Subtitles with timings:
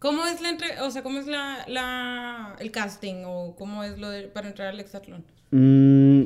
[0.00, 3.98] ¿Cómo es la entre, o sea, cómo es la, la el casting o cómo es
[3.98, 5.24] lo de para entrar al hexatlón?
[5.50, 6.24] Mm,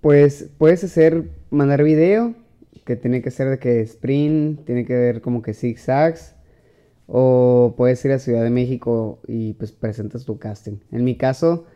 [0.00, 2.34] pues puedes hacer, mandar video,
[2.84, 6.34] que tiene que ser de que sprint, tiene que ver como que zigzags,
[7.06, 10.78] o puedes ir a Ciudad de México y pues presentas tu casting.
[10.90, 11.66] En mi caso,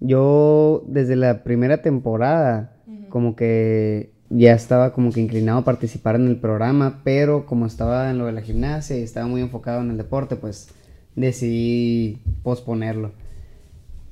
[0.00, 2.76] yo desde la primera temporada,
[3.08, 8.10] como que ya estaba como que inclinado a participar en el programa, pero como estaba
[8.10, 10.68] en lo de la gimnasia y estaba muy enfocado en el deporte, pues
[11.14, 13.12] decidí posponerlo.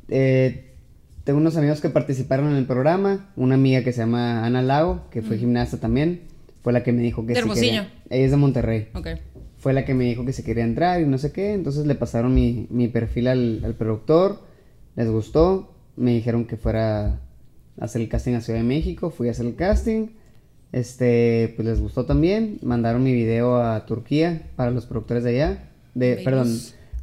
[0.08, 0.66] Eh,
[1.24, 5.08] tengo unos amigos que participaron en el programa, una amiga que se llama Ana Lago,
[5.10, 6.22] que fue gimnasta también,
[6.62, 8.88] fue la que me dijo que ¿De sí Ella es de Monterrey.
[8.94, 9.08] Ok.
[9.56, 11.94] Fue la que me dijo que se quería entrar y no sé qué, entonces le
[11.94, 14.40] pasaron mi, mi perfil al, al productor,
[14.96, 17.20] les gustó, me dijeron que fuera
[17.78, 20.08] a hacer el casting a Ciudad de México, fui a hacer el casting,
[20.72, 25.64] este, pues les gustó también, mandaron mi video a Turquía para los productores de allá,
[25.94, 26.24] de, Bellos.
[26.24, 26.58] perdón,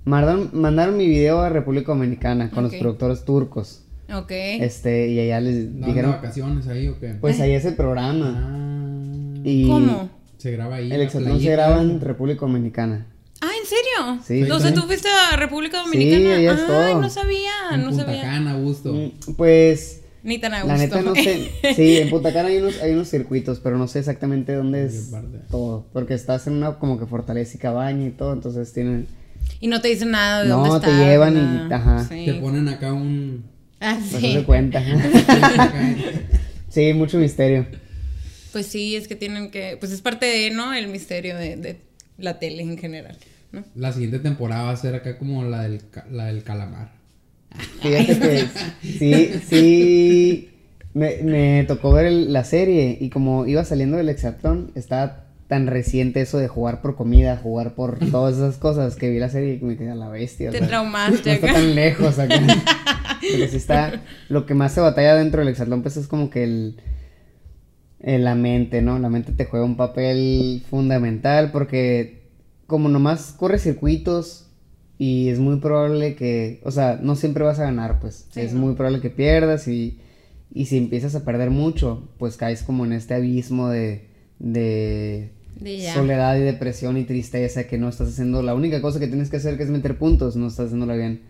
[0.05, 4.31] mandaron, mandaron mi video a República Dominicana con los productores turcos, Ok.
[4.31, 7.15] este, y allá les ¿Daban de dijeron, vacaciones ahí o qué?
[7.19, 10.09] pues ahí es el programa, Ah, y ¿Cómo?
[10.37, 10.91] se graba ahí.
[10.91, 13.05] el exatlón se graba en República Dominicana.
[13.41, 14.21] Ah, ¿en serio?
[14.25, 14.49] Sí.
[14.51, 14.75] O sea, Sí.
[14.75, 16.35] tú fuiste a República Dominicana.
[16.37, 17.01] allá es Ay, todo.
[17.01, 18.21] no sabía, En no Punta sabía.
[18.23, 18.93] Cana, gusto.
[18.93, 20.77] Mm, Pues Ni tan a la gusto.
[20.77, 21.49] neta no sé.
[21.75, 24.87] Sí, en Punta Cana hay unos, hay unos circuitos, pero no sé exactamente dónde ¿En
[24.87, 25.11] es
[25.49, 25.87] todo.
[25.93, 29.07] Porque estás en una como que fortaleza y cabaña y todo, entonces tienen.
[29.61, 31.05] y no te dicen nada de No, dónde te estás.
[31.07, 31.75] llevan y- nada.
[31.77, 32.07] ajá.
[32.09, 32.25] Sí.
[32.25, 33.45] Te ponen acá un...
[33.79, 34.33] Ah, No sí.
[34.33, 34.83] se cuenta.
[36.69, 37.65] sí, mucho misterio.
[38.51, 39.77] Pues sí, es que tienen que.
[39.79, 40.73] Pues es parte de, ¿no?
[40.73, 41.77] El misterio de, de
[42.17, 43.17] la tele en general.
[43.51, 43.63] ¿no?
[43.75, 46.91] La siguiente temporada va a ser acá como la del, la del calamar.
[47.87, 48.47] Fíjate que
[48.99, 50.49] sí, sí.
[50.93, 55.67] Me, me tocó ver el- la serie y como iba saliendo del hexatlón, estaba tan
[55.67, 59.59] reciente eso de jugar por comida, jugar por todas esas cosas que vi la serie
[59.61, 60.49] y me quedé a la bestia.
[60.49, 60.67] o Te sea.
[60.67, 62.39] traumaste No está tan lejos acá.
[63.21, 64.03] Porque sí está.
[64.29, 66.77] Lo que más se batalla dentro del hexatlón, pues es como que el.
[67.99, 68.97] el- la mente, ¿no?
[68.99, 72.23] La mente te juega un papel fundamental porque,
[72.65, 74.46] como nomás corres circuitos
[74.97, 76.59] y es muy probable que.
[76.63, 78.27] O sea, no siempre vas a ganar, pues.
[78.31, 78.61] Sí, es ¿no?
[78.61, 79.99] muy probable que pierdas y.
[80.53, 84.07] Y si empiezas a perder mucho, pues caes como en este abismo de.
[84.39, 85.31] de
[85.93, 89.37] soledad y depresión y tristeza que no estás haciendo la única cosa que tienes que
[89.37, 91.21] hacer que es meter puntos, no estás haciéndolo bien.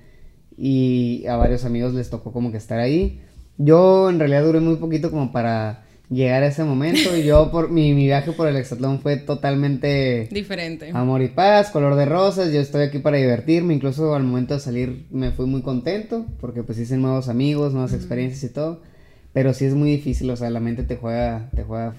[0.58, 3.22] Y a varios amigos les tocó como que estar ahí.
[3.58, 7.70] Yo en realidad duré muy poquito como para llegar a ese momento y yo por
[7.70, 10.92] mi, mi viaje por el hexatlón fue totalmente Diferente.
[10.94, 14.60] amor y paz, color de rosas, yo estoy aquí para divertirme, incluso al momento de
[14.60, 18.82] salir me fui muy contento porque pues hice nuevos amigos, nuevas experiencias y todo,
[19.34, 21.94] pero sí es muy difícil, o sea, la mente te juega te juega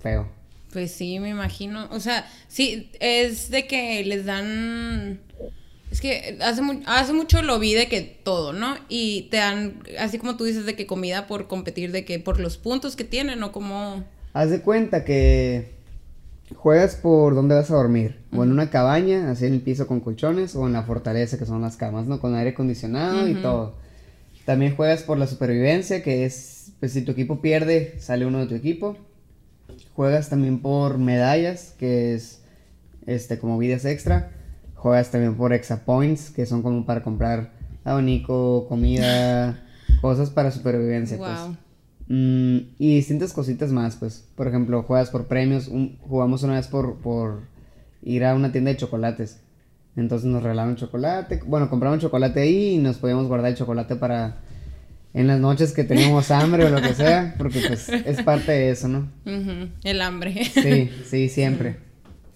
[0.00, 0.40] feo.
[0.72, 1.88] Pues sí, me imagino.
[1.90, 5.18] O sea, sí, es de que les dan.
[5.90, 8.76] Es que hace, mu- hace mucho lo vi de que todo, ¿no?
[8.88, 12.38] Y te dan, así como tú dices, de que comida por competir, de que por
[12.38, 14.04] los puntos que tienen, o como.
[14.32, 15.72] Haz de cuenta que
[16.54, 19.98] juegas por dónde vas a dormir, o en una cabaña, así en el piso con
[20.00, 22.20] colchones, o en la fortaleza, que son las camas, ¿no?
[22.20, 23.74] Con aire acondicionado y todo.
[24.44, 28.46] También juegas por la supervivencia, que es, pues si tu equipo pierde, sale uno de
[28.46, 28.96] tu equipo.
[29.94, 32.40] Juegas también por medallas, que es,
[33.06, 34.30] este, como vidas extra.
[34.80, 37.52] Juegas también por extra points, que son como para comprar
[37.84, 39.62] abanico, comida,
[40.00, 41.30] cosas para supervivencia, pues.
[41.38, 41.56] Wow.
[42.08, 44.26] Mm, y distintas cositas más, pues.
[44.34, 45.68] Por ejemplo, juegas por premios.
[45.68, 47.42] un- jugamos una vez por, por
[48.02, 49.40] ir a una tienda de chocolates.
[49.96, 51.40] Entonces nos regalaron chocolate.
[51.46, 54.38] Bueno, compramos chocolate ahí y nos podíamos guardar el chocolate para
[55.12, 57.34] en las noches que teníamos hambre o lo que sea.
[57.36, 59.08] Porque pues es parte de eso, ¿no?
[59.84, 60.42] El hambre.
[60.44, 61.89] Sí, sí, siempre.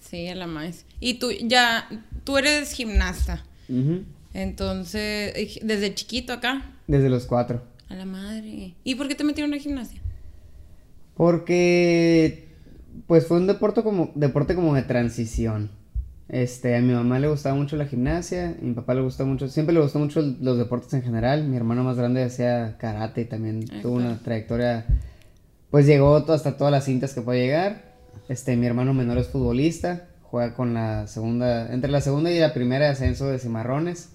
[0.09, 0.85] Sí, a la más.
[0.99, 1.87] Y tú ya,
[2.23, 3.43] tú eres gimnasta.
[4.33, 6.73] Entonces, eh, desde chiquito acá.
[6.87, 7.63] Desde los cuatro.
[7.89, 8.73] A la madre.
[8.83, 10.01] ¿Y por qué te metieron a gimnasia?
[11.15, 12.49] Porque
[13.07, 15.71] pues fue un deporte como deporte como de transición.
[16.27, 19.47] Este, a mi mamá le gustaba mucho la gimnasia, a mi papá le gustó mucho,
[19.47, 21.47] siempre le gustó mucho los deportes en general.
[21.47, 24.85] Mi hermano más grande hacía karate y también tuvo una trayectoria
[25.75, 27.84] pues llegó hasta todas las cintas que puede llegar.
[28.29, 32.53] Este, mi hermano menor es futbolista, juega con la segunda, entre la segunda y la
[32.53, 34.09] primera de ascenso de Cimarrones.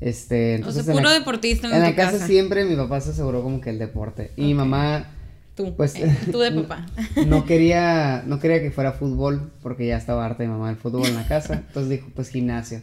[0.00, 2.26] Este, O entonces sea, en puro la- deportista en, la casa, casa.
[2.26, 4.32] siempre mi papá se aseguró como que el deporte.
[4.36, 5.12] Y mi mamá
[5.54, 6.84] Tú, Pues- eh, tú de papá.
[7.26, 11.06] no quería, no quería que fuera fútbol porque ya estaba harta mi mamá del fútbol
[11.06, 11.54] en la casa.
[11.66, 12.82] Entonces dijo, pues gimnasio.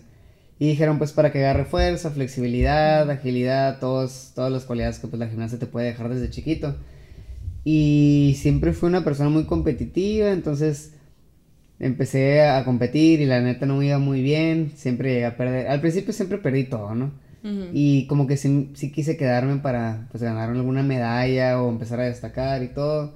[0.58, 5.20] Y dijeron, pues para que agarre fuerza, flexibilidad, agilidad, todos, todas las cualidades que pues
[5.20, 6.76] la gimnasia te puede dejar desde chiquito.
[7.64, 10.94] Y siempre fui una persona muy competitiva, entonces
[11.80, 15.68] empecé a competir y la neta no me iba muy bien, siempre llegué a perder.
[15.68, 17.12] Al principio siempre perdí todo, ¿no?
[17.74, 22.06] Y como que sí, sí quise quedarme para pues ganar alguna medalla o empezar a
[22.06, 23.16] destacar y todo.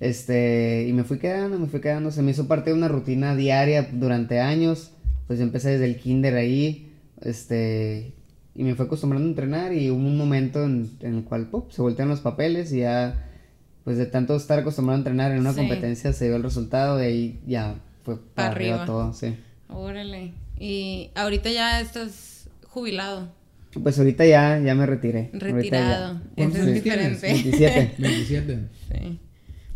[0.00, 3.36] Este, y me fui quedando, me fui quedando, se me hizo parte de una rutina
[3.36, 4.92] diaria durante años.
[5.26, 8.14] Pues yo empecé desde el kinder ahí, este,
[8.54, 11.82] y me fue acostumbrando a entrenar y hubo un momento en, en el cual se
[11.82, 13.30] voltean los papeles y ya,
[13.84, 15.58] pues de tanto estar acostumbrado a entrenar en una Sí.
[15.60, 18.86] competencia se dio el resultado y ahí ya fue para Pa' arriba arriba.
[18.86, 19.36] todo, sí.
[19.68, 20.32] Órale.
[20.58, 23.28] Y ahorita ya estás jubilado,
[23.82, 25.30] Pues ahorita ya, ya me retiré.
[25.32, 26.20] Retirado.
[26.36, 27.20] ¿Cuántos Eso es tienes?
[27.22, 27.50] diferente.
[27.50, 27.94] 27.
[27.98, 28.58] 27.
[28.92, 29.18] Sí.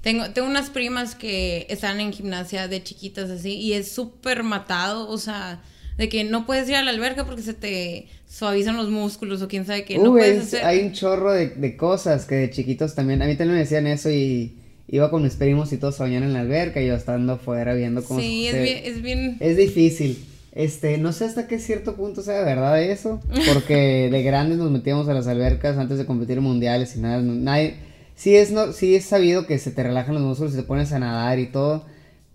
[0.01, 5.09] Tengo, tengo unas primas que están en gimnasia de chiquitas así y es súper matado,
[5.09, 5.61] o sea,
[5.99, 9.49] de que no puedes ir a la alberca porque se te suavizan los músculos o
[9.49, 10.65] quién sabe qué, no Uy, puedes es- hacer.
[10.65, 13.21] hay un chorro de, de cosas que de chiquitos también.
[13.21, 14.55] A mí también me decían eso y
[14.89, 17.75] iba con mis primos y todos se bañaban en la alberca y yo estando afuera
[17.75, 19.37] viendo cómo Sí, es bien, es bien...
[19.41, 20.25] Es difícil.
[20.53, 23.21] Este, no sé hasta qué cierto punto sea verdad eso,
[23.53, 27.21] porque de grandes nos metíamos a las albercas antes de competir en mundiales y nada,
[27.23, 27.75] nadie,
[28.17, 30.91] sí es no, sí es sabido que se te relajan los músculos y te pones
[30.93, 31.85] a nadar y todo,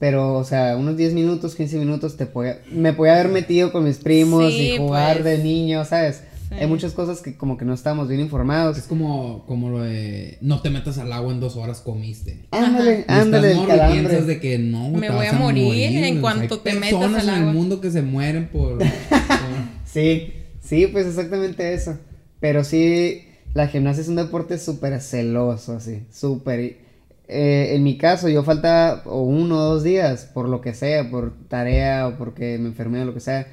[0.04, 3.86] pero o sea, unos 10 minutos, 15 minutos te podía- me podía haber metido con
[3.86, 5.24] mis primos Sí, y jugar pues.
[5.24, 6.24] de niño, ¿sabes?
[6.50, 6.56] Sí.
[6.60, 8.78] Hay muchas cosas que como que no estamos bien informados.
[8.78, 12.40] Es como, como lo de no te metas al agua en dos horas comiste.
[12.52, 16.20] Ándale, Y ándale, y piensas de que no, Me te voy vas a morir en
[16.20, 17.54] cuanto Hay te metas personas al en el agua.
[17.54, 18.80] mundo que se mueren por...
[18.80, 18.88] por-
[19.86, 21.98] Sí, sí, pues exactamente eso.
[22.42, 23.24] Pero sí,
[23.54, 26.83] la gimnasia es un deporte súper celoso, así, súper.
[27.28, 31.10] Eh, en mi caso, yo falta o uno o dos días, por lo que sea,
[31.10, 33.48] por tarea o porque me enfermé o lo que sea.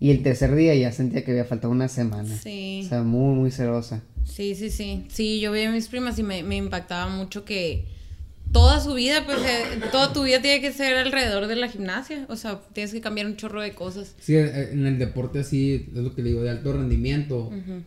[0.00, 2.36] Y el tercer día ya sentía que había faltado una semana.
[2.36, 2.82] Sí.
[2.84, 4.02] O sea, muy, muy celosa.
[4.24, 5.04] Sí, sí, sí.
[5.08, 7.86] Sí, yo veía a mis primas y me, me impactaba mucho que
[8.52, 12.26] toda su vida, pues, eh, toda tu vida tiene que ser alrededor de la gimnasia.
[12.28, 14.14] O sea, tienes que cambiar un chorro de cosas.
[14.20, 17.48] Sí, en el deporte así, es lo que le digo, de alto rendimiento.
[17.48, 17.82] Ujú.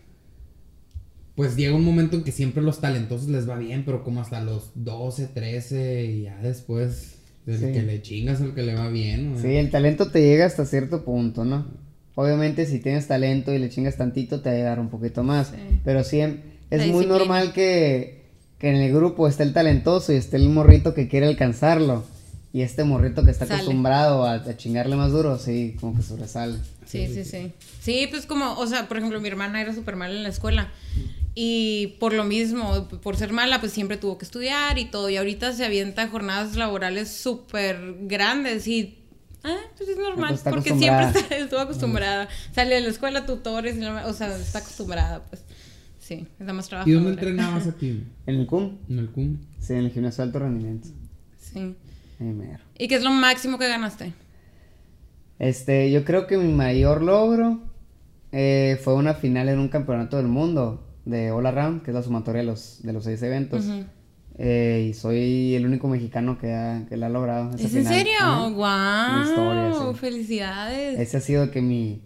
[1.35, 4.41] Pues llega un momento en que siempre los talentosos les va bien, pero como hasta
[4.41, 7.73] los 12, 13 y ya después, desde Sí.
[7.73, 9.33] que le chingas al que le va bien.
[9.33, 9.39] ¿no?
[9.41, 11.65] Sí, el talento te llega hasta cierto punto, ¿no?
[12.15, 15.47] Obviamente si tienes talento y le chingas tantito te va a llegar un poquito más.
[15.47, 15.55] Sí.
[15.85, 16.19] Pero sí,
[16.69, 18.25] es muy normal que,
[18.59, 22.03] que en el grupo esté el talentoso y esté el morrito que quiere alcanzarlo.
[22.53, 23.61] Y este morrito que está Sale.
[23.61, 26.57] acostumbrado a, a chingarle más duro, sí, como que sobresale.
[26.85, 27.53] Sí, sí, sí.
[27.79, 30.69] Sí, pues como, o sea, por ejemplo, mi hermana era súper mala en la escuela.
[31.33, 35.09] Y por lo mismo, por ser mala, pues siempre tuvo que estudiar y todo.
[35.09, 38.97] Y ahorita se avienta jornadas laborales súper grandes y...
[39.43, 42.27] Ah, pues es normal, Pues está porque siempre está- estuvo acostumbrada.
[42.53, 45.41] Sale de la escuela, tutores, y la- o sea, está acostumbrada, pues.
[45.99, 46.89] Sí, es la más trabajo.
[46.89, 48.03] ¿Y dónde entrenabas aquí?
[48.27, 49.37] En el CUM, En el CUM.
[49.59, 50.89] sí, en el gimnasio de alto rendimiento.
[51.39, 51.73] Sí.
[52.23, 52.63] Mero.
[52.77, 54.13] ¿Y qué es lo máximo que ganaste?
[55.39, 57.59] Este, yo creo que mi mayor logro
[58.31, 62.03] eh, fue una final en un campeonato del mundo de All Around, que es la
[62.03, 63.65] sumatoria de los, de los seis eventos.
[64.37, 67.51] Eh, y soy el único mexicano que, ha, que la ha logrado.
[67.55, 68.51] esa ¿Es en serio?
[68.53, 69.93] ¡Guau!
[69.93, 69.99] Sí.
[69.99, 70.99] ¡Felicidades!
[70.99, 72.01] Ese ha sido que mi,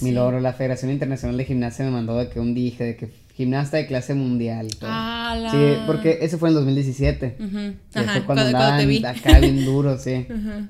[0.00, 0.12] mi Sí.
[0.12, 0.40] logro.
[0.40, 3.86] La Federación Internacional de Gimnasia me mandó de que un dije de que gimnasta de
[3.86, 4.68] clase mundial.
[4.82, 5.50] ¡Hala!
[5.50, 7.36] Sí, porque ese fue en 2017.
[7.40, 7.58] Ujú.
[7.58, 9.04] Y Ajá, fue cuando, andaban te vi.
[9.04, 10.26] acá bien duro, sí.
[10.30, 10.66] Ujú.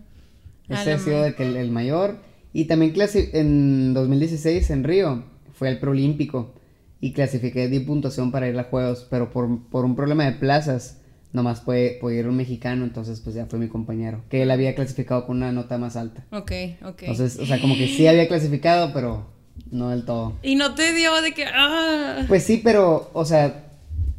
[0.68, 2.18] A Ese ha sido de que el, el mayor.
[2.52, 6.54] Y también clasi- en 2016 en Río fue el preolímpico
[7.00, 10.98] y clasifiqué di puntuación para ir a Juegos, pero por, por un problema de plazas
[11.32, 14.74] nomás puede, puede ir un mexicano, entonces pues ya fue mi compañero, que él había
[14.74, 16.26] clasificado con una nota más alta.
[16.30, 16.52] Ok,
[16.84, 17.02] ok.
[17.04, 19.31] Entonces, o sea, como que sí había clasificado, pero
[19.70, 20.34] no del todo.
[20.42, 21.44] y no te dio de que.
[21.46, 22.24] ¡ah!
[22.28, 23.64] Pues sí, pero, o sea,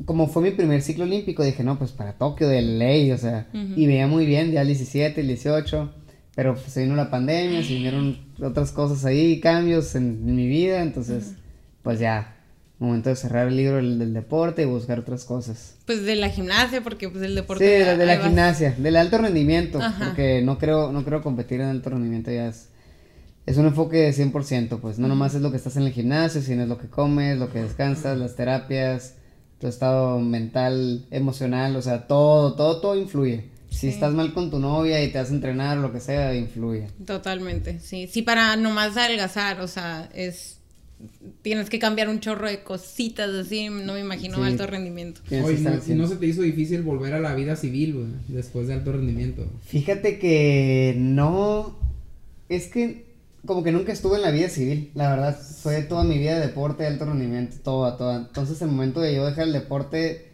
[0.06, 3.48] como fue mi primer ciclo olímpico, dije, no, pues para Tokio de ley, o sea,
[3.54, 5.92] y veía muy bien ya el 17, el 18,
[6.36, 10.48] pero pues, se vino la pandemia, se vinieron otras cosas ahí, cambios en, en mi
[10.48, 11.34] vida, entonces,
[11.84, 12.36] pues ya,
[12.80, 15.76] momento de cerrar el libro del, del deporte y buscar otras cosas.
[15.86, 17.64] Pues de la gimnasia, porque pues el deporte.
[17.64, 18.28] sí, de, la- de la ahí vas.
[18.28, 20.06] gimnasia, del alto rendimiento, Ajá.
[20.06, 22.68] porque no creo, no creo competir en alto rendimiento, ya es...
[23.46, 26.42] Es un enfoque de 100%, pues no nomás es lo que estás en el gimnasio,
[26.42, 29.16] sino es lo que comes, lo que descansas, las terapias,
[29.60, 33.46] tu estado mental, emocional, o sea, todo, todo, todo influye.
[33.70, 33.88] Si Sí.
[33.90, 36.88] estás mal con tu novia y te vas a entrenar, lo que sea, influye.
[37.06, 38.08] Totalmente, sí.
[38.10, 40.60] Sí, para nomás adelgazar, o sea, es.
[41.42, 44.44] Tienes que cambiar un chorro de cositas así, no me imagino Sí.
[44.44, 45.20] alto rendimiento.
[45.32, 45.98] Oye, no, cien.
[45.98, 48.06] ¿no se te hizo difícil volver a la vida civil?
[48.30, 49.46] Después de alto rendimiento.
[49.66, 51.76] Fíjate que no,
[52.48, 53.13] es que
[53.46, 56.48] como que nunca estuve en la vida civil, la verdad, fue toda mi vida de
[56.48, 58.18] deporte de alto rendimiento, toda, toda.
[58.18, 60.32] Entonces, el momento de yo dejar el deporte,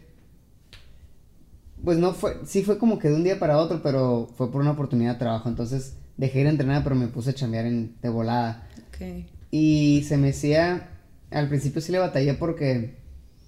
[1.84, 4.60] pues no fue, sí fue como que de un día para otro, pero fue por
[4.60, 5.48] una oportunidad de trabajo.
[5.48, 8.68] Entonces dejé ir a entrenar, pero me puse a chambear en, de volada.
[8.88, 9.26] Ok.
[9.50, 10.90] Y se me hacía,
[11.30, 12.96] al principio sí le batallé porque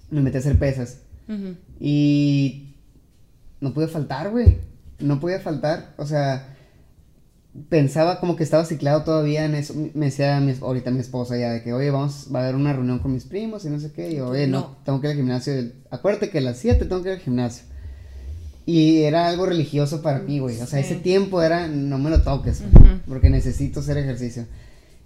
[0.09, 0.99] me metí a hacer pesas.
[1.29, 1.55] Ujú.
[1.79, 2.75] Y
[3.61, 4.57] no pude faltar, güey.
[4.99, 5.93] No podía faltar.
[5.97, 6.52] O sea,
[7.69, 9.73] pensaba como que estaba ciclado todavía en eso.
[9.93, 12.73] Me decía mi, ahorita mi esposa ya de que, oye, vamos, va a haber una
[12.73, 14.11] reunión con mis primos y no sé qué.
[14.11, 14.77] Y yo, oye, no, No.
[14.85, 15.53] tengo que ir al gimnasio.
[15.91, 17.65] Acuérdate que a las 7 tengo que ir al gimnasio.
[18.65, 20.55] Y era algo religioso para mí, güey.
[20.61, 20.85] O sea, Sí.
[20.93, 22.99] ese tiempo era, no me lo toques, güey, Ujú.
[23.07, 24.45] porque necesito hacer ejercicio.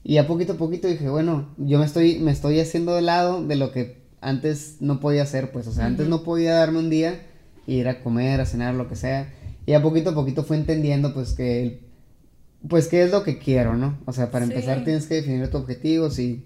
[0.04, 3.46] Y a poquito a poquito dije, bueno, yo me estoy, me estoy haciendo de lado
[3.46, 6.18] de lo que antes no podía hacer, pues, o sea, antes Ujú.
[6.18, 7.20] no podía darme un día
[7.66, 9.34] y ir a comer, a cenar, lo que sea.
[9.66, 11.80] Y a poquito a poquito fue entendiendo, pues, que, el-
[12.68, 13.98] pues, qué es lo que quiero, ¿no?
[14.06, 14.52] O sea, para Sí.
[14.54, 16.44] empezar tienes que definir tu objetivo, si,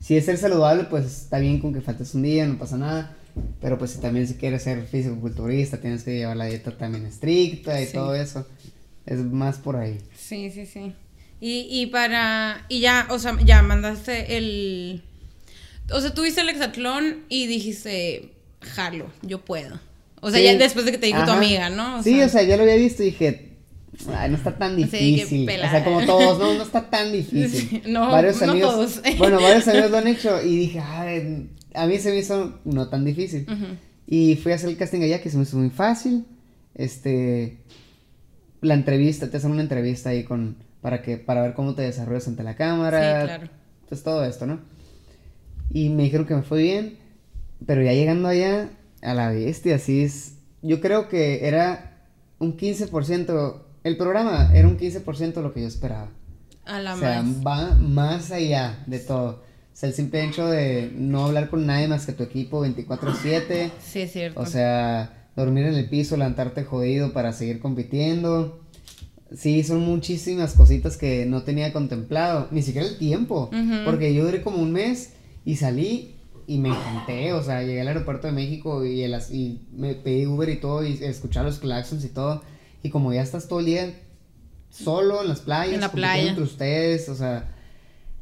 [0.00, 3.16] si es ser saludable, pues, está bien con que faltes un día, no pasa nada.
[3.60, 7.78] Pero pues si también si quieres ser físico-culturista, tienes que llevar la dieta también estricta
[7.82, 7.92] y Sí.
[7.92, 8.46] todo eso.
[9.04, 9.98] Es más por ahí.
[10.16, 10.94] Sí, sí, sí.
[11.38, 12.64] Y, y para.
[12.70, 15.02] Y ya, o sea, ya mandaste el.
[15.92, 19.78] O sea, tuviste el hexatlón y dijiste, jalo, yo puedo.
[20.22, 20.46] O sea, Sí.
[20.46, 21.36] ya después de que te dijo tu Ajá.
[21.36, 22.02] amiga, ¿no?
[22.02, 23.45] sí, o sea, ya lo había visto y dije,
[24.14, 25.48] ay, no está tan difícil.
[25.48, 27.82] o sea, como todos, no, no está tan difícil.
[27.86, 29.02] No, varios no amigos, todos.
[29.18, 32.88] bueno, varios amigos lo han hecho y dije, ay, a mí se me hizo no
[32.88, 33.46] tan difícil.
[34.06, 36.24] Y fui a hacer el casting allá, que se me hizo muy fácil.
[36.74, 37.58] Este.
[38.60, 40.56] La entrevista, te hacen una entrevista ahí con.
[40.80, 43.20] Para que, para ver cómo te desarrollas ante la cámara.
[43.20, 43.50] Sí, claro.
[43.88, 44.60] Pues todo esto, ¿no?
[45.72, 46.98] Y me dijeron que me fue bien.
[47.66, 48.70] Pero ya llegando allá,
[49.02, 50.36] a la bestia, así es.
[50.62, 51.98] Yo creo que era
[52.38, 53.65] un 15%.
[53.86, 56.08] El programa era un 15% lo que yo esperaba.
[56.64, 57.46] A la O sea, más.
[57.46, 59.44] va más allá de todo.
[59.44, 63.70] O sea, el simple hecho de no hablar con nadie más que tu equipo 24/7.
[63.80, 64.40] Sí, es cierto.
[64.40, 68.60] O sea, dormir en el piso, levantarte jodido para seguir compitiendo.
[69.32, 72.48] Sí, son muchísimas cositas que no tenía contemplado.
[72.50, 73.50] Ni siquiera el tiempo.
[73.52, 73.84] Ujú.
[73.84, 75.12] Porque yo duré como un mes
[75.44, 76.16] y salí
[76.48, 77.32] y me encanté.
[77.34, 80.84] O sea, llegué al aeropuerto de México y, el y me pedí Uber y todo
[80.84, 82.42] y escuchar los claxons y todo.
[82.86, 83.94] Y como ya estás todo el día
[84.70, 86.28] solo en las playas, En la playa.
[86.28, 87.52] entre ustedes, o sea,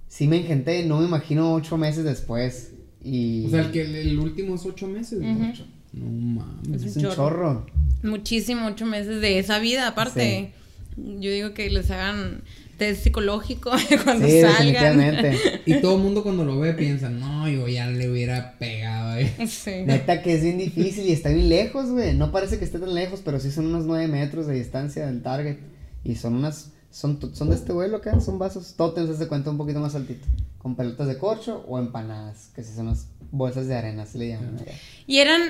[0.09, 0.85] sí me engenté.
[0.87, 2.73] No me imagino ocho meses después.
[3.03, 5.19] Y O sea, el que el, el últimos ocho meses.
[5.21, 5.67] Ocho.
[5.93, 6.07] No
[6.41, 6.83] mames.
[6.83, 7.67] Es es un chorro.
[8.03, 10.53] Muchísimo, ocho meses de esa vida, aparte.
[10.97, 12.43] Yo digo que les hagan
[12.77, 13.71] test psicológico
[14.05, 14.99] cuando Sí, salgan.
[14.99, 15.39] definitivamente.
[15.67, 19.33] Y todo el mundo cuando lo ve piensa, no, yo ya le hubiera pegado, eh.
[19.49, 19.71] Sí.
[19.87, 22.15] Neta que es bien difícil y está bien lejos, güey.
[22.15, 25.23] No parece que esté tan lejos, pero sí son unos 9 metros de distancia del
[25.23, 25.57] target.
[26.05, 26.71] Y son unas.
[26.91, 28.75] Son, son de este vuelo acá, son vasos.
[28.77, 30.27] Totems, se cuenta un poquito más altito.
[30.59, 34.29] Con pelotas de corcho o empanadas, que sí son las bolsas de arena, así le
[34.29, 34.59] llaman.
[34.61, 34.73] allá.
[35.07, 35.43] Y eran.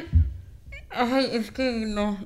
[0.96, 2.18] Ay, es que no.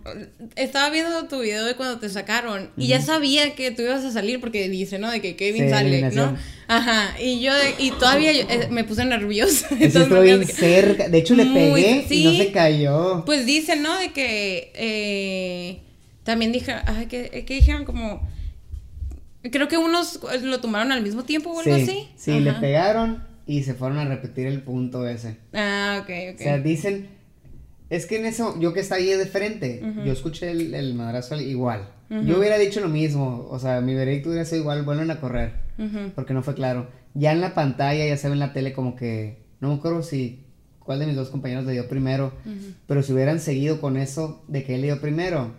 [0.56, 4.10] Estaba viendo tu video de cuando te sacaron y ya sabía que tú ibas a
[4.12, 5.10] salir porque dice, ¿no?
[5.10, 6.34] De que Kevin Sí, sale, eliminación.
[6.34, 6.38] ¿no?
[6.68, 7.20] Ajá.
[7.20, 9.68] Y yo, y todavía yo, eh, me puse nerviosa.
[9.80, 11.08] Estuvo bien cerca.
[11.08, 12.38] De hecho, le Muy- pegué y no sí.
[12.38, 13.24] se cayó.
[13.24, 13.98] Pues dicen, ¿no?
[13.98, 15.80] De que eh,
[16.24, 18.28] también dije, ay, que, que dijeron como,
[19.50, 22.08] creo que unos lo tomaron al mismo tiempo o algo sí, así.
[22.16, 25.36] sí, le pegaron y se fueron a repetir el punto ese.
[25.54, 26.40] Ah, ok, ok.
[26.40, 27.17] O sea, dicen.
[27.90, 31.40] Es que en eso, yo que estaba ahí de frente, yo escuché el, el madrazo
[31.40, 31.88] igual.
[32.10, 33.46] Yo hubiera dicho lo mismo.
[33.50, 35.52] O sea, mi veredicto hubiera sido igual, vuelven a correr.
[36.14, 36.88] Porque no fue claro.
[37.14, 39.42] Ya en la pantalla, ya se ve en la tele como que.
[39.60, 40.44] No me acuerdo si.
[40.80, 42.32] ¿Cuál de mis dos compañeros le dio primero?
[42.86, 45.52] Pero si hubieran seguido con eso de que él le dio primero,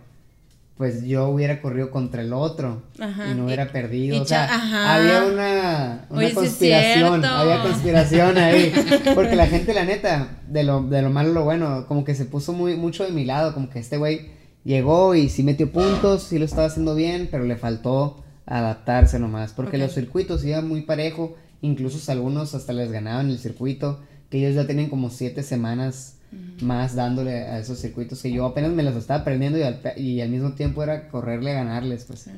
[0.80, 2.84] pues yo hubiera corrido contra el otro.
[2.98, 4.16] Ajá, Y no y- hubiera perdido.
[4.16, 4.94] y o sea, ajá.
[4.94, 7.22] había una, una Oye, conspiración.
[7.22, 8.72] había conspiración ahí.
[9.14, 12.14] Porque la gente, la neta, de lo, de lo malo a lo bueno, como que
[12.14, 13.52] se puso muy, mucho de mi lado.
[13.52, 14.30] Como que este güey
[14.64, 19.52] llegó y sí metió puntos, sí lo estaba haciendo bien, pero le faltó adaptarse nomás.
[19.52, 21.36] Porque los circuitos iban muy parejo.
[21.60, 24.00] Incluso algunos hasta les ganaban el circuito.
[24.30, 26.16] Que ellos ya tenían como siete semanas
[26.60, 30.20] más dándole a esos circuitos que yo apenas me los estaba aprendiendo y al, y
[30.20, 32.28] al mismo tiempo era correrle a ganarles, pues.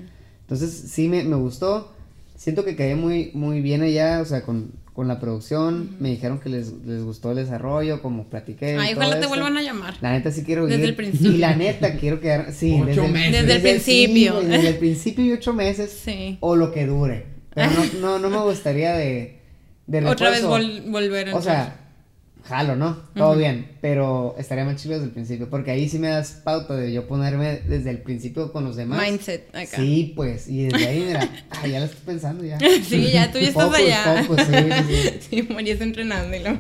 [0.43, 1.93] Entonces sí me, me gustó.
[2.37, 5.97] Siento que quedé muy, muy bien allá, o sea, con, con la producción.
[6.01, 8.77] Me dijeron que les, les gustó el desarrollo, como platiqué.
[8.79, 9.95] Ay, ojalá te vuelvan a llamar.
[10.01, 10.71] La neta sí quiero ir.
[10.73, 11.31] Desde el principio.
[11.33, 12.53] Y la neta quiero quedar.
[12.53, 13.47] Sí, Ocho desde, el- meses.
[13.47, 14.35] Desde el sí, principio.
[14.35, 15.91] güey, desde el principio y ocho meses.
[16.05, 16.39] Sí.
[16.41, 17.27] O lo que dure.
[17.55, 19.39] Pero no, no, no me gustaría de.
[19.87, 21.43] de Otra vez vol- volver a O entrar.
[21.65, 21.82] sea,
[22.45, 22.97] jalo, ¿no?
[23.15, 26.75] Todo bien, pero estaría más chido desde el principio, porque ahí sí me das pauta
[26.77, 29.01] de yo ponerme desde el principio con los demás.
[29.03, 29.77] Mindset acá.
[29.77, 32.59] Sí, pues, y desde ahí, mira, ah, ya lo estoy pensando ya.
[32.89, 34.25] Sí, ya tú ya estás Focus, allá.
[34.25, 34.55] focus, sí,
[34.89, 35.43] sí, sí.
[35.55, 36.37] María está entrenando.
[36.37, 36.59] y lo-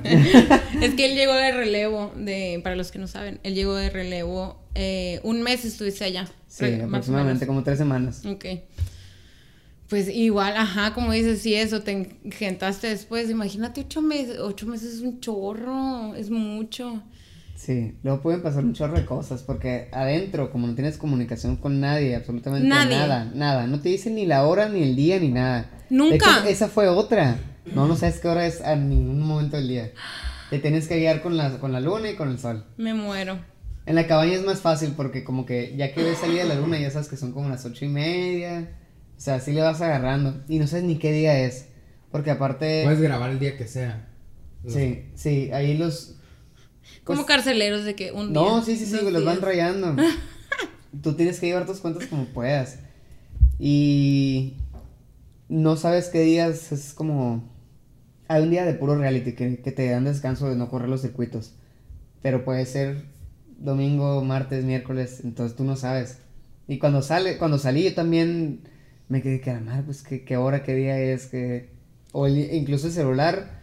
[0.80, 3.90] es que él llegó de relevo, de, para los que no saben, él llegó de
[3.90, 6.28] relevo eh, un mes estuviste allá.
[6.48, 8.24] Sí, aproximadamente como tres semanas.
[8.26, 8.44] Ok.
[9.92, 11.92] Pues igual, ajá, como dices, si eso, te
[12.24, 13.28] engentaste después.
[13.28, 14.38] Imagínate ocho meses.
[14.38, 17.02] Ocho meses es un chorro, es mucho.
[17.56, 21.78] Sí, luego pueden pasar un chorro de cosas, porque adentro, como no tienes comunicación con
[21.78, 22.96] nadie, absolutamente Nadie.
[22.96, 25.68] nada, nada, no te dicen ni la hora, ni el día, ni nada.
[25.90, 26.38] Nunca.
[26.38, 27.36] hecho, esa fue otra.
[27.74, 29.90] No, no sabes qué hora es a ningún momento del día.
[30.48, 32.64] Te tienes que guiar con la, con la luna y con el sol.
[32.78, 33.40] Me muero.
[33.84, 36.78] En la cabaña es más fácil porque como que ya que ves salida la luna,
[36.78, 38.78] ya sabes que son como las ocho y media.
[39.22, 40.42] O sea, así le vas agarrando.
[40.48, 41.66] Y no sabes ni qué día es.
[42.10, 42.82] Porque aparte...
[42.82, 44.08] Puedes grabar el día que sea.
[44.66, 46.16] Sí, sí, ahí los...
[47.04, 48.42] Como pues, carceleros de que un día.
[48.42, 49.94] No, sí, sí, sí, los van rayando.
[51.02, 52.80] Tú tienes que llevar tus cuentas como puedas.
[53.60, 54.56] Y
[55.48, 57.48] no sabes qué días es como...
[58.26, 61.02] Hay un día de puro reality que, que te dan descanso de no correr los
[61.02, 61.54] circuitos.
[62.22, 63.04] Pero puede ser
[63.56, 66.18] domingo, martes, miércoles, entonces tú no sabes.
[66.66, 68.71] Y cuando sale, cuando salí yo también
[69.08, 71.70] me quedé que a la madre, pues qué, qué hora, qué día es, que...
[72.12, 73.60] O el- incluso el celular,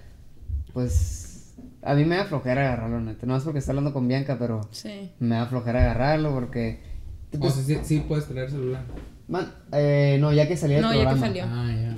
[0.74, 3.26] pues a mí me da flojera agarrarlo, neta.
[3.26, 5.12] No es porque está hablando con Bianca, pero Sí.
[5.20, 6.80] me da flojera agarrarlo porque...
[7.36, 8.84] O pues, sea, sí, sí puedes traer celular.
[9.28, 11.28] man, eh, no, ya que salía el No, ya que programa.
[11.28, 11.44] salió.
[11.48, 11.98] Ah, ya.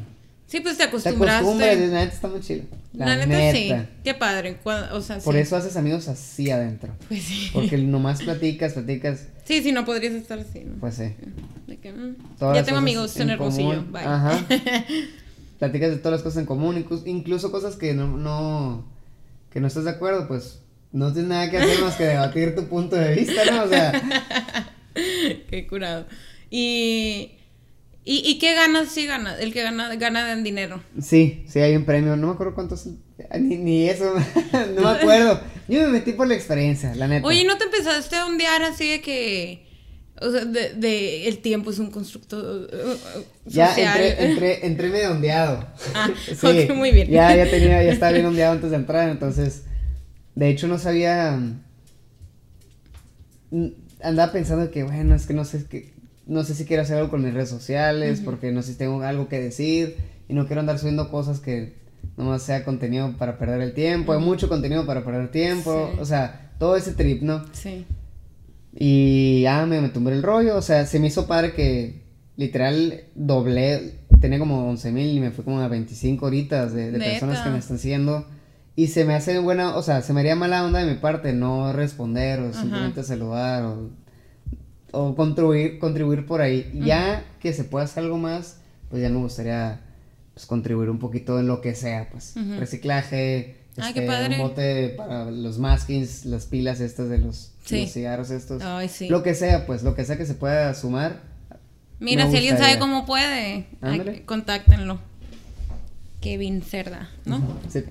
[0.52, 1.38] Sí, pues te Te acostumbraste.
[1.46, 2.64] acostumbras, la neta está muy chido.
[2.94, 3.72] La, neta, sí.
[4.04, 4.58] Qué padre.
[4.62, 5.40] cua- O sea, Por sí.
[5.40, 6.94] eso haces amigos así adentro.
[7.08, 7.50] Pues sí.
[7.54, 10.74] Porque nomás platicas, platicas, Sí, sí, no podrías estar así, ¿no?
[10.82, 11.14] pues sí.
[11.68, 12.16] De que, mm,
[12.54, 13.82] ya tengo amigos en, bolsillo.
[13.92, 14.02] Bye.
[14.04, 14.46] Ajá.
[15.60, 18.84] Platicas de todas las cosas en común, incluso, incluso cosas que no, no,
[19.54, 20.60] que no estás de acuerdo, pues
[20.92, 23.64] no tienes nada que hacer más que debatir tu punto de vista, ¿no?
[23.64, 23.94] O sea,
[25.50, 26.08] Qué curado.
[26.50, 27.32] Y,
[28.04, 28.90] y, ¿y qué ganas?
[28.90, 29.38] Sí gana.
[29.38, 30.82] El que gana, gana en dinero.
[31.02, 32.88] sí, sí hay un premio, no me acuerdo cuántos,
[33.40, 34.14] ni, ni eso,
[34.76, 35.40] no me acuerdo.
[35.68, 37.28] Yo me metí por la experiencia, la neta.
[37.28, 39.70] Oye, ¿no te empezaste a ondear así de que...
[40.24, 44.00] O sea, de, de el tiempo es un constructo uh, uh, Ya social?
[44.00, 45.68] entré, entré, entré medio ondeado.
[45.96, 46.10] Ah,
[46.44, 47.10] ok, muy bien.
[47.10, 49.64] Ya, ya tenía, ya estaba bien ondeado antes de entrar, entonces,
[50.36, 51.40] de hecho no sabía,
[53.50, 53.68] mm,
[54.04, 55.92] andaba pensando que, bueno, es que no sé, que,
[56.28, 59.02] no sé si quiero hacer algo con mis redes sociales, porque no sé si tengo
[59.02, 59.98] algo que decir,
[60.30, 61.76] y no quiero andar subiendo cosas que
[62.18, 66.00] nomás sea contenido para perder el tiempo, hay mucho contenido para perder tiempo, Sí.
[66.00, 67.44] o sea, todo ese trip, ¿no?
[67.54, 67.86] Sí.
[68.74, 72.02] Y ya me, me tumbé el rollo, o sea, se me hizo padre que
[72.38, 77.00] literal doblé, tenía como 11 mil y me fui como a 25 horitas de, de
[77.00, 78.26] personas que me están siguiendo.
[78.76, 81.34] Y se me hace buena, o sea, se me haría mala onda de mi parte
[81.34, 82.62] no responder o Ajá.
[82.62, 83.90] simplemente saludar o,
[84.92, 86.72] o contribuir, contribuir por ahí.
[86.84, 88.58] Ya que se pueda hacer algo más,
[88.90, 89.80] pues ya me gustaría
[90.34, 93.58] pues, contribuir un poquito en lo que sea, pues reciclaje.
[93.78, 94.36] Ay, qué este, padre.
[94.36, 97.82] Un bote para los maskings, las pilas estas de los, Sí.
[97.84, 98.62] los cigarros estos.
[98.62, 99.08] Ay, sí.
[99.08, 101.22] Lo que sea, pues, lo que sea que se pueda sumar.
[102.00, 104.12] Mira, si alguien sabe cómo puede, Ándale.
[104.12, 105.00] ay, contáctenlo.
[106.20, 107.42] Kevin Cerda, ¿no?
[107.70, 107.84] Sí.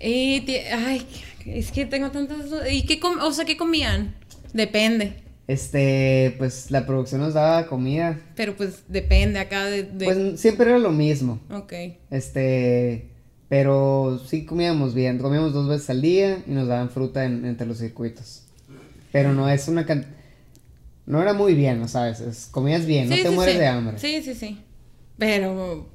[0.00, 1.06] Y, ay,
[1.46, 2.38] es que tengo tantas.
[2.70, 4.14] ¿Y qué com- o sea, qué comían?
[4.52, 5.14] Depende.
[5.52, 8.18] Este, pues la producción nos daba comida.
[8.36, 9.82] Pero pues depende acá de.
[9.82, 11.40] de- Pues siempre era lo mismo.
[11.50, 11.72] ok.
[12.10, 13.10] Este,
[13.48, 15.18] pero sí comíamos bien.
[15.18, 18.44] Comíamos dos veces al día y nos daban fruta en- entre los circuitos.
[19.12, 20.06] Pero no es una can...
[21.04, 22.20] No era muy bien, ¿no sabes?
[22.20, 23.60] Es- comías bien, no te sí, mueres sí.
[23.60, 23.98] de hambre.
[23.98, 24.58] Sí, sí, sí.
[25.18, 25.86] Pero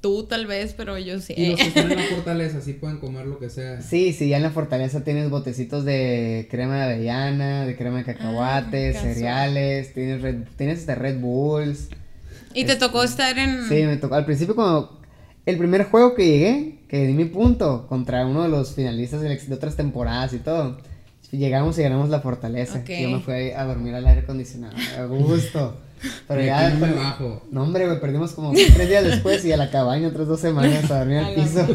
[0.00, 1.34] tú tal vez, pero yo sí.
[1.36, 3.80] Y los que están en la fortaleza sí pueden comer lo que sea.
[3.82, 8.04] Sí, sí, ya en la fortaleza tienes botecitos de crema de avellana, de crema de
[8.04, 9.14] cacahuates, casual.
[9.14, 11.88] cereales, tienes Red, tienes hasta Red Bulls.
[12.54, 13.68] y te tocó estar en.
[13.68, 14.14] Sí, me tocó.
[14.14, 15.00] Al principio cuando
[15.44, 19.36] el primer juego que llegué, que di mi punto contra uno de los finalistas de,
[19.36, 20.78] de otras temporadas y todo.
[21.32, 22.78] Llegamos y ganamos la fortaleza.
[22.78, 22.88] Ok.
[23.02, 25.76] Yo me fui a dormir al aire acondicionado, a gusto.
[26.28, 27.42] Pero De ya perdi- bajo.
[27.50, 30.90] No, hombre, güey, perdimos como tres días después y a la cabaña otras dos semanas
[30.90, 31.66] a dormir al piso.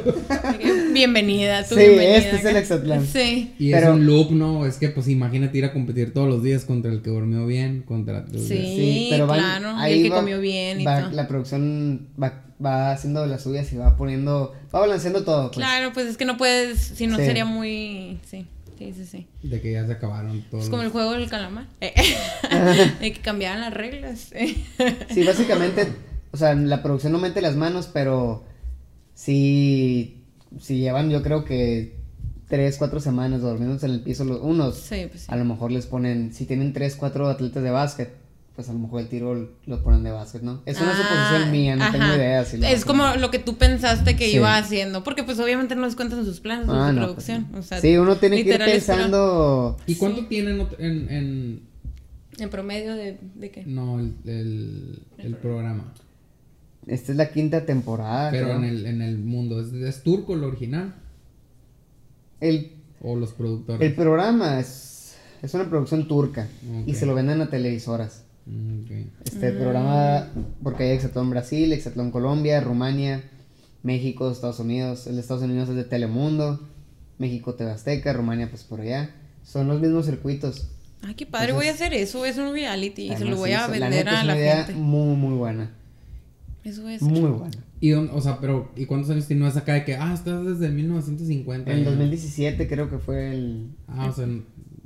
[0.94, 2.56] Bienvenida, tú Sí, bienvenida este es el.
[2.58, 3.06] Exatlán.
[3.06, 3.54] Sí.
[3.60, 4.66] Y Pero- es un loop, ¿no?
[4.66, 7.82] Es que, pues, imagínate ir a competir todos los días contra el que durmió bien,
[7.84, 8.26] contra...
[8.32, 8.56] los Sí.
[8.56, 9.22] días.
[9.26, 11.12] claro, y el que comió bien y va- todo.
[11.12, 15.52] La producción va, va haciendo las suyas y va poniendo, va balanceando todo.
[15.52, 15.58] Pues.
[15.66, 17.26] Claro, pues es que no puedes, si no Sí.
[17.26, 18.20] sería muy.
[18.30, 18.46] Sí,
[18.82, 19.48] sí, sí, sí.
[19.48, 21.68] De que ya se acabaron todos Es como el juego del calamar.
[21.82, 21.94] Eh,
[23.00, 24.32] De que cambiaran las reglas.
[24.32, 24.56] eh.
[25.14, 25.88] Sí, básicamente,
[26.32, 28.44] o sea, la producción no mete las manos, pero
[29.14, 30.24] sí,
[30.60, 31.96] sí llevan yo creo que
[32.48, 34.78] tres, cuatro semanas durmiéndose en el piso los unos.
[34.78, 35.28] Sí, pues sí.
[35.30, 38.21] A lo mejor les ponen, si tienen tres, cuatro atletas de básquet,
[38.56, 40.62] pues a lo mejor el tiro lo ponen de básquet, ¿no?
[40.66, 42.44] Es una Ah, suposición mía, no tengo idea.
[42.46, 44.36] Si lo es como lo que tú pensaste que Sí.
[44.38, 45.04] iba haciendo.
[45.04, 47.46] Porque, pues, obviamente no les cuentan sus planes de Ah, su no, producción.
[47.46, 49.78] pues, o sea, sí, uno tiene que ir pensando.
[49.88, 51.72] ¿Y cuánto tienen ot- en, en
[52.40, 53.66] ¿En promedio de, de qué?
[53.66, 55.94] No, el, el, el programa.
[56.88, 58.32] Esta es la quinta temporada.
[58.32, 58.58] Pero creo.
[58.58, 59.62] en el, en el mundo.
[59.62, 60.96] ¿Es, es turco el original?
[62.40, 63.82] el, ¿O los productores?
[63.88, 66.48] el programa es, es una producción turca
[66.86, 68.24] y se lo venden a televisoras.
[68.46, 68.82] Mm.
[69.26, 70.28] Este programa,
[70.64, 73.24] porque hay Exatlón Brasil, Exatlón Colombia, Rumania,
[73.84, 75.08] México, Estados Unidos.
[75.08, 76.60] El de Estados Unidos es de Telemundo,
[77.20, 79.12] México TV Azteca, Rumania pues por allá.
[79.44, 80.68] Son los mismos circuitos.
[81.04, 83.52] Ay, qué padre, Entonces- voy a hacer eso, es un reality y se lo voy
[83.52, 84.80] a es- vender neta, a es la una idea gente.
[84.82, 85.72] muy, muy buena.
[86.64, 87.02] Eso hacer.
[87.02, 87.58] Muy buena.
[87.80, 90.70] ¿Y dónde, o sea, pero, ¿y cuántos años tienes acá de que, ah, estás desde
[90.70, 91.72] 1950?
[91.72, 91.90] En ya?
[91.90, 93.70] 2017 creo que fue el...
[93.88, 94.44] Ah, o sea, no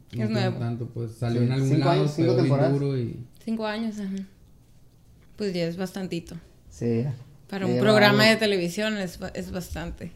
[0.09, 0.57] tiene nuevo.
[0.57, 2.71] tanto, pues salió Sí, en algún cinco lado, años, cinco temporadas.
[2.79, 3.17] duro y...
[3.45, 4.23] Cinco años, ajá.
[5.37, 6.35] Pues ya es bastantito.
[6.69, 7.05] Sí.
[7.49, 10.11] Para un programa de televisión es, es bastante.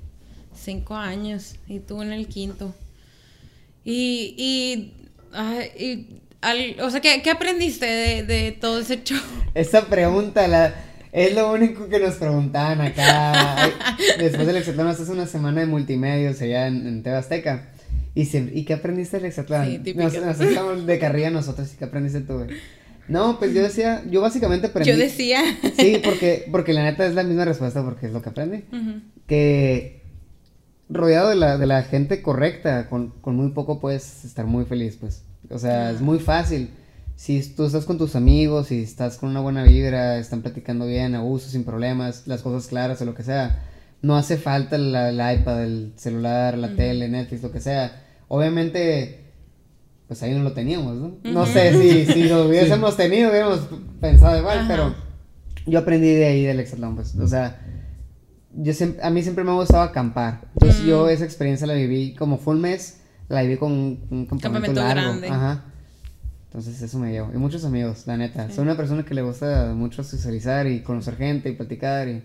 [0.55, 2.73] Cinco años y tú en el quinto.
[3.85, 4.93] Y, y,
[5.33, 9.19] ay, y al- o sea, ¿qué, qué aprendiste de, de todo ese show?
[9.53, 10.73] Esa pregunta la,
[11.11, 13.69] es lo único que nos preguntaban acá.
[14.17, 17.69] Después del Exatlón, hace una semana de multimedios allá en, en TV Azteca.
[18.15, 19.65] Y, se- ¿Y qué aprendiste del Exatlón?
[19.83, 21.71] Sí, nos, nos estamos de carrilla nosotros.
[21.73, 22.49] ¿Y qué aprendiste tú, güey?
[23.09, 24.91] No, pues yo decía, yo básicamente aprendí.
[24.91, 25.41] Yo decía.
[25.77, 28.63] Sí, porque, porque la neta es la misma respuesta porque es lo que aprendí.
[29.27, 30.01] Que
[30.89, 34.97] rodeado de la, de la gente correcta, con, con muy poco puedes estar muy feliz,
[34.99, 35.23] pues.
[35.49, 36.69] O sea, es muy fácil.
[37.15, 41.15] Si tú estás con tus amigos, si estás con una buena vibra, están platicando bien,
[41.15, 43.65] a gusto, sin problemas, las cosas claras o lo que sea,
[44.01, 48.03] no hace falta la- el iPad, el celular, la tele, Netflix, lo que sea.
[48.29, 49.19] Obviamente,
[50.09, 51.17] pues ahí no lo teníamos, ¿no?
[51.23, 53.61] No sé si, si lo hubiésemos tenido, hubiéramos
[54.01, 54.67] pensado igual, Ajá.
[54.67, 54.95] pero
[55.67, 57.15] yo aprendí de ahí del Exatlón, pues.
[57.15, 57.61] O sea,
[58.55, 60.41] yo siempre, a mí siempre me ha gustado acampar.
[60.55, 60.87] Entonces Mm.
[60.87, 64.73] yo esa experiencia la viví como fue un mes, la viví con un, un campamento,
[64.73, 65.01] Campamento largo.
[65.09, 65.27] grande.
[65.29, 65.65] Ajá.
[66.47, 67.29] Entonces eso me llevó.
[67.31, 68.49] Y muchos amigos, la neta.
[68.49, 72.23] Soy una persona que le gusta mucho socializar y conocer gente y platicar y...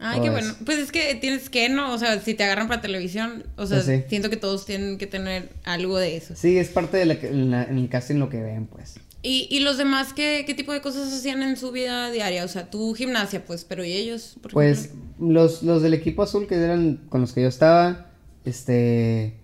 [0.00, 0.54] Ay, qué bueno.
[0.64, 1.92] Pues es que tienes que, ¿no?
[1.92, 4.04] O sea, si te agarran para televisión, o sea, Pues sí.
[4.08, 6.34] siento que todos tienen que tener algo de eso.
[6.36, 8.94] Sí, es parte de la, en, la- en el casting lo que ven, pues.
[9.22, 12.44] ¿Y, y los demás qué, qué tipo de cosas hacían en su vida diaria?
[12.44, 14.36] O sea, tú gimnasia, pues, pero ¿y ellos?
[14.40, 18.12] por Pues los, los del equipo azul que eran con los que yo estaba,
[18.44, 19.34] este,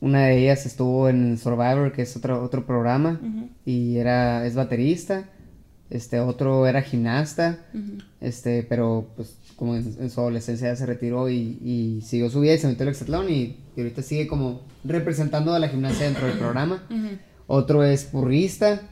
[0.00, 3.20] una de ellas estuvo en Survivor, que es otro, otro programa,
[3.66, 5.28] y era, es baterista,
[5.90, 7.58] este, otro era gimnasta,
[8.20, 12.40] este, pero pues como en, en su adolescencia ya se retiró y, y siguió su
[12.40, 16.04] vida y se metió al hexatlón y, y ahorita sigue como representando a la gimnasia
[16.06, 16.82] dentro del programa.
[17.46, 18.82] Otro es purrista,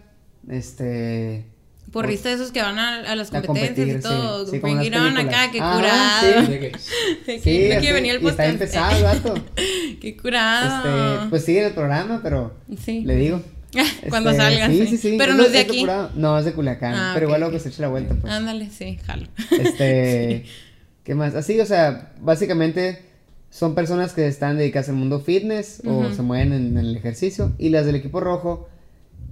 [0.49, 1.47] este...
[1.93, 4.45] Porrista de esos que van a, a las A competencias competir, y todo.
[4.47, 6.47] sí, sí, como acá, qué Ajá, curado.
[6.47, 6.53] sí.
[6.59, 6.73] Que-
[7.25, 9.35] Que Sí, así, quiere venir al y está empezado el vato.
[10.01, 10.89] qué curado.
[11.19, 12.55] Este, pues sigue en el programa, pero
[12.85, 13.03] Sí.
[13.03, 13.43] le digo.
[14.09, 14.87] Cuando Este, salga, Sí, sí.
[14.87, 15.15] sí, sí.
[15.19, 15.87] Pero no es de aquí.
[16.15, 16.95] No, es de Culiacán.
[16.95, 18.33] Ah, pero igual luego que se eche la vuelta, pues.
[18.33, 19.27] Ándale, sí, jalo.
[19.51, 20.45] Este,
[21.05, 21.35] ¿qué más?
[21.35, 23.03] Así, o sea, básicamente
[23.51, 27.53] son personas que están dedicadas al mundo fitness o se mueven en, en el ejercicio.
[27.59, 28.69] Y las del equipo rojo,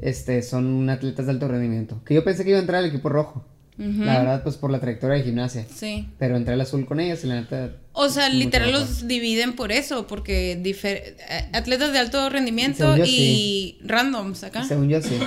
[0.01, 2.01] este, son atletas de alto rendimiento.
[2.05, 3.45] Que yo pensé que iba a entrar al equipo rojo.
[3.79, 5.67] La verdad, pues por la trayectoria de gimnasia.
[5.75, 6.09] Sí.
[6.19, 7.73] Pero entré al azul con ellos y la neta.
[7.95, 8.87] O sea, literal mejor.
[8.87, 14.65] los dividen por eso, porque difer- eh, atletas de alto rendimiento yo, y randoms acá.
[14.65, 15.19] Según yo sí.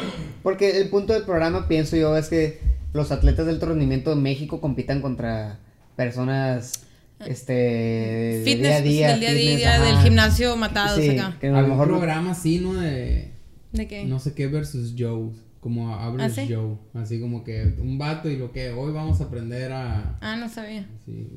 [0.44, 2.60] Porque el punto del programa, pienso yo, es que
[2.94, 5.60] los atletas de alto rendimiento de México compitan contra
[5.96, 6.82] personas
[7.26, 11.10] este de Fitness, día a día, del día a fitness, día, del gimnasio matados Sí,
[11.18, 11.38] acá.
[11.40, 12.74] que a lo mejor programa así, ¿no?
[12.76, 13.32] De
[13.72, 14.06] ¿De qué?
[14.06, 15.30] no sé qué versus Joe.
[15.66, 16.54] Como Average ¿Ah, sí?
[16.54, 16.76] Joe.
[16.94, 20.16] Así como que un vato y lo que hoy vamos a aprender a.
[20.22, 20.86] Ah, no sabía.
[21.02, 21.28] Así,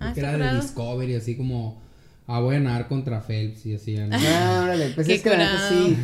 [0.00, 0.56] Ah, que era de.
[0.62, 1.82] Discovery, así como.
[2.26, 3.94] Ah, voy a nadar contra Phelps y así.
[3.98, 4.06] No,
[4.64, 5.68] órale, pues es que la neta curado.
[5.88, 5.96] sí.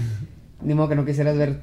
[0.61, 1.63] Ni modo que no quisieras ver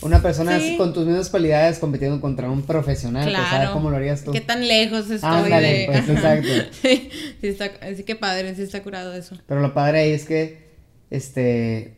[0.00, 0.76] una persona Sí.
[0.76, 3.24] con tus mismas cualidades compitiendo contra un profesional.
[3.24, 3.50] pues, Claro.
[3.50, 4.30] ¿sabes cómo lo harías tú?
[4.30, 5.86] ¿Qué tan lejos estoy Ándale, de...?
[5.86, 6.48] pues, exacto.
[6.82, 9.36] sí, sí está, sí que padre, sí está curado eso.
[9.48, 10.68] Pero lo padre ahí es que,
[11.10, 11.97] este,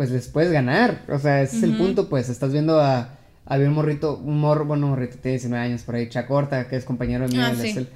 [0.00, 1.02] pues les puedes ganar.
[1.10, 2.30] O sea, ese es el punto, pues.
[2.30, 5.94] Estás viendo a, había un morrito, un morro, bueno, un morrito, tiene 19 años por
[5.94, 7.86] ahí, Chacorta, que es compañero mío Ah, sí.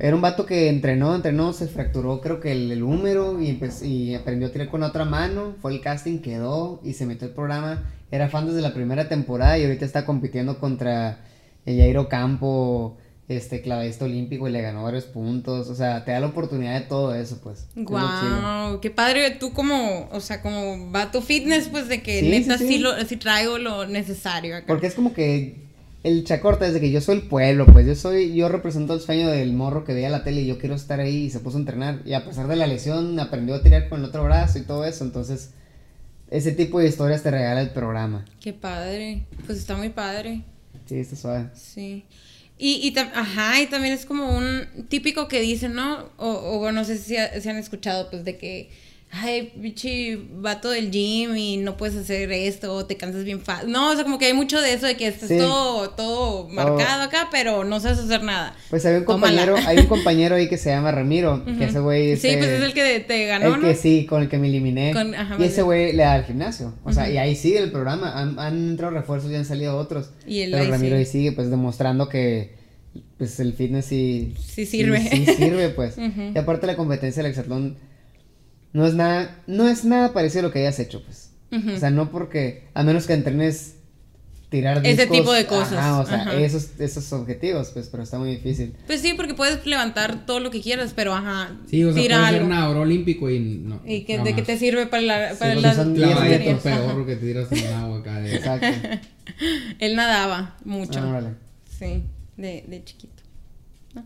[0.00, 3.86] Era un vato que entrenó, entrenó, se fracturó creo que el, el húmero y, empe-
[3.86, 7.28] y aprendió a tirar con la otra mano, fue el casting, quedó y se metió
[7.28, 7.84] al programa.
[8.10, 11.20] Era fan desde la primera temporada y ahorita está compitiendo contra
[11.64, 12.96] el Jairo Campo,
[13.36, 15.68] este clavista olímpico y le ganó varios puntos.
[15.68, 17.66] O sea, te da la oportunidad de todo eso, pues.
[17.76, 17.84] Es.
[17.84, 22.58] Wow, qué padre tú como, o sea, como vato fitness, pues de que Sí, neta
[22.58, 22.78] sí, sí, sí.
[22.80, 24.66] lo, sí traigo lo necesario acá.
[24.66, 25.68] Porque es como que
[26.02, 29.28] el chacorta desde que yo soy el pueblo, pues yo soy, yo represento el sueño
[29.28, 31.60] del morro que veía la tele y yo quiero estar ahí y se puso a
[31.60, 32.00] entrenar.
[32.04, 34.84] Y a pesar de la lesión aprendió a tirar con el otro brazo y todo
[34.84, 35.04] eso.
[35.04, 35.50] Entonces,
[36.30, 38.24] ese tipo de historias te regala el programa.
[38.40, 39.26] Qué padre.
[39.46, 40.42] Pues está muy padre.
[40.86, 41.46] Sí, está suave.
[41.54, 42.04] Sí.
[42.60, 46.10] Y, y ajá, y también es como un típico que dicen, ¿no?
[46.18, 48.70] O, o no sé si, ha- si han escuchado, pues, de que,
[49.12, 53.70] ay, bichi, vato del gym y no puedes hacer esto, o te cansas bien fácil.
[53.72, 55.36] No, o sea, como que hay mucho de eso, de que estás Sí.
[55.38, 58.54] todo, todo marcado acá, pero no sabes hacer nada.
[58.70, 59.44] Pues había un Tómala.
[59.46, 62.50] compañero, hay un compañero ahí que se llama Ramiro, que ese güey Sí, este, pues
[62.50, 63.66] es el que te ganó, el ¿no?
[63.68, 64.92] que sí, con el que me eliminé.
[64.92, 66.74] Con- ajá, y ese güey le da al gimnasio.
[66.84, 68.12] O sea, y ahí sigue el programa.
[68.18, 70.10] Han, han entrado refuerzos y han salido otros.
[70.26, 70.96] Y pero ahí Ramiro sigue.
[70.98, 72.58] ahí sigue, pues demostrando que
[73.18, 75.00] pues el fitness sí, Sí sirve.
[75.00, 75.96] Sí, sirve, pues.
[76.34, 77.76] Y aparte la competencia del hexatlón
[78.72, 81.30] no es nada, no es nada parecido a lo que hayas hecho, pues.
[81.52, 81.72] Ujú.
[81.72, 83.76] O sea, no porque, a menos que entrenes
[84.50, 86.34] tirar Ese discos, tipo de cosas, Ajá, o sea, ajá.
[86.34, 88.74] esos, esos objetivos, pues, pero está muy difícil.
[88.86, 92.18] Pues sí, porque puedes levantar todo lo que quieras, pero ajá, Sí, o sea, tira
[92.18, 93.80] puede ser nadador olímpico y no.
[93.86, 96.18] Y que, de que te sirve para, la, para porque las son metros.
[97.06, 98.18] Que te tiras en el agua acá.
[98.18, 98.34] De...
[98.34, 98.66] Exacto.
[99.78, 100.98] Él nadaba mucho.
[100.98, 101.28] Ah, órale.
[101.78, 102.02] Sí,
[102.36, 103.22] de, de chiquito.
[103.94, 104.04] ¿no?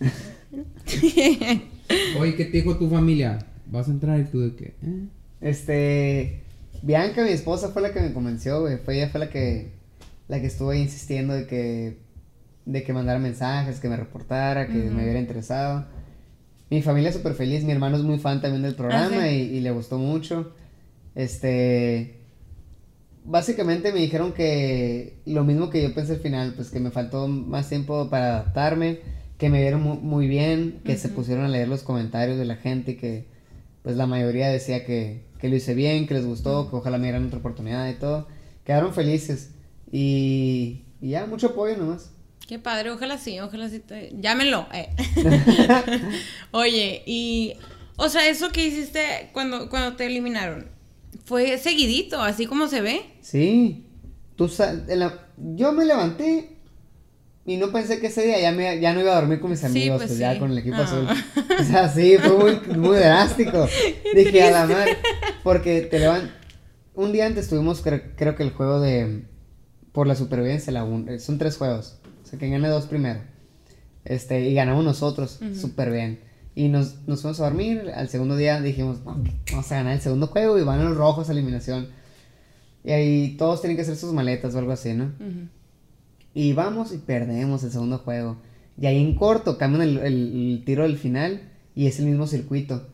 [2.20, 3.38] Oye, ¿qué te dijo tu familia?
[3.74, 4.74] ¿Vas a entrar y tú de qué?
[4.82, 5.06] ¿Eh?
[5.40, 6.42] Este,
[6.82, 8.78] Bianca, mi esposa, fue la que me convenció, güey.
[8.78, 9.72] Fue ella fue la que,
[10.28, 11.98] la que estuvo ahí insistiendo de que,
[12.66, 15.86] de que mandara mensajes, que me reportara, que me hubiera interesado.
[16.70, 19.34] Mi familia es súper feliz, mi hermano es muy fan también del programa Ah, sí.
[19.52, 20.52] y, y le gustó mucho.
[21.14, 22.20] Este,
[23.24, 27.28] básicamente me dijeron que lo mismo que yo pensé al final, pues que me faltó
[27.28, 29.00] más tiempo para adaptarme,
[29.38, 32.56] que me vieron mu- muy, bien, que se pusieron a leer los comentarios de la
[32.56, 33.33] gente y que
[33.84, 37.04] pues la mayoría decía que, que lo hice bien, que les gustó, que ojalá me
[37.04, 38.26] dieran otra oportunidad y todo.
[38.64, 39.50] Quedaron felices
[39.92, 42.10] y, y ya, mucho apoyo nomás.
[42.48, 44.10] Qué padre, ojalá sí, ojalá sí te...
[44.20, 44.66] Llámenlo.
[44.74, 44.88] eh.
[46.50, 47.54] Oye, y...
[47.96, 50.66] O sea, eso que hiciste cuando, cuando te eliminaron,
[51.24, 53.02] fue seguidito, así como se ve.
[53.20, 53.86] Sí,
[54.34, 54.50] tú
[54.88, 56.53] la- yo me levanté
[57.46, 59.62] y no pensé que ese día ya, me, ya no iba a dormir con mis
[59.64, 60.38] amigos, pues pues, ya sí.
[60.38, 60.84] con el equipo Ah.
[60.84, 61.06] azul.
[61.60, 63.66] O sea, sí, fue muy, muy drástico.
[64.14, 64.96] Dije a la madre,
[65.42, 66.30] porque te levan
[66.94, 69.24] Un día antes tuvimos, cre- creo que el juego de.
[69.92, 71.98] Por la supervivencia, la un- eh, son tres juegos.
[72.22, 73.20] O sea, que gane dos primero.
[74.04, 76.20] Este, y ganamos nosotros, súper bien.
[76.54, 77.90] Y nos, nos fuimos a dormir.
[77.94, 81.28] Al segundo día dijimos, "No, vamos a ganar el segundo juego y van los rojos
[81.28, 81.88] a eliminación.
[82.84, 85.04] Y ahí todos tienen que hacer sus maletas o algo así, ¿no?
[85.18, 85.48] Ujú.
[86.34, 88.36] Y vamos y perdemos el segundo juego.
[88.80, 91.42] Y ahí en corto cambian el, el- el tiro del final
[91.74, 92.88] y es el mismo circuito.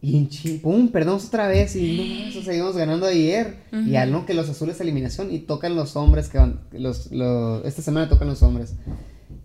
[0.00, 3.56] Y en chin, pum, perdemos otra vez y no, eso seguimos ganando ayer.
[3.86, 7.64] Y al no que los azules eliminación y tocan los hombres que van, los, los,
[7.64, 8.74] esta semana tocan los hombres.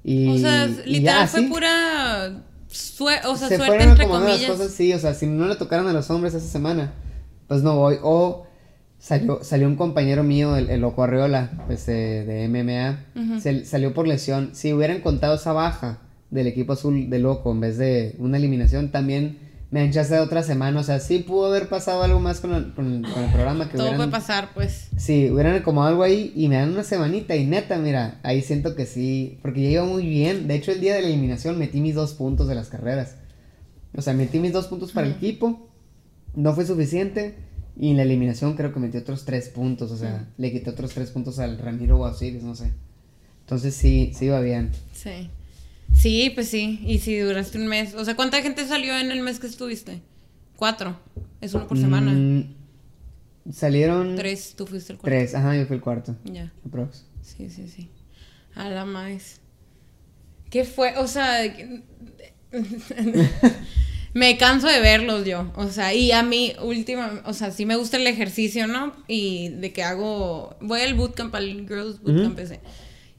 [0.04, 2.44] Y, O sea, literal ya, fue sí, pura
[3.26, 4.42] o sea, se suerte fueron entre comillas.
[4.42, 6.94] las cosas, sí, o sea, si no le tocaron a los hombres esa semana,
[7.48, 7.98] pues no voy.
[8.04, 8.46] O
[9.04, 13.94] salió, salió un compañero mío, el, el Loco Arreola, pues de, de MMA, se- salió
[13.94, 14.52] por lesión.
[14.54, 16.00] Si hubieran contado esa baja
[16.32, 19.38] del equipo azul de Loco en vez de una eliminación, también
[19.72, 20.80] me han de otra semana.
[20.80, 23.66] O sea, sí pudo haber pasado algo más con el, con el- con el programa
[23.70, 24.88] que Todo hubieran- puede pasar, pues.
[24.98, 28.74] Sí, hubieran acomodado algo ahí y me dan una semanita y neta, mira, ahí siento
[28.76, 30.48] que sí, porque ya iba muy bien.
[30.48, 33.16] De hecho, el día de la eliminación metí mis dos puntos de las carreras.
[33.98, 35.68] O sea, metí mis dos puntos para el equipo,
[36.36, 37.36] no fue suficiente
[37.80, 40.94] y en la eliminación creo que metí otros tres puntos, o sea, le quité otros
[40.94, 42.72] tres puntos al Ramiro Osiris, no sé.
[43.42, 44.72] Entonces sí, sí iba bien.
[44.94, 45.30] Sí.
[45.94, 46.80] Sí, pues sí.
[46.86, 47.94] Y si duraste un mes.
[47.96, 50.02] O sea, ¿cuánta gente salió en el mes que estuviste?
[50.56, 50.98] Cuatro.
[51.42, 52.12] Es uno por semana.
[52.12, 52.54] Mm,
[53.52, 55.16] salieron Tres, tú fuiste el cuarto.
[55.16, 56.16] tres, ajá, yo fui el cuarto.
[56.26, 56.52] Ya.
[56.66, 57.06] aprox.
[57.22, 57.90] Sí, sí, sí.
[58.56, 59.42] A la más.
[60.50, 60.98] ¿Qué fue?
[60.98, 61.42] O sea,
[64.14, 65.52] me canso de verlos yo.
[65.56, 68.94] O sea, y a mí, última, o sea, sí me gusta el ejercicio, ¿no?
[69.08, 72.60] Y de que hago, voy al bootcamp, al Girls Bootcamp ese.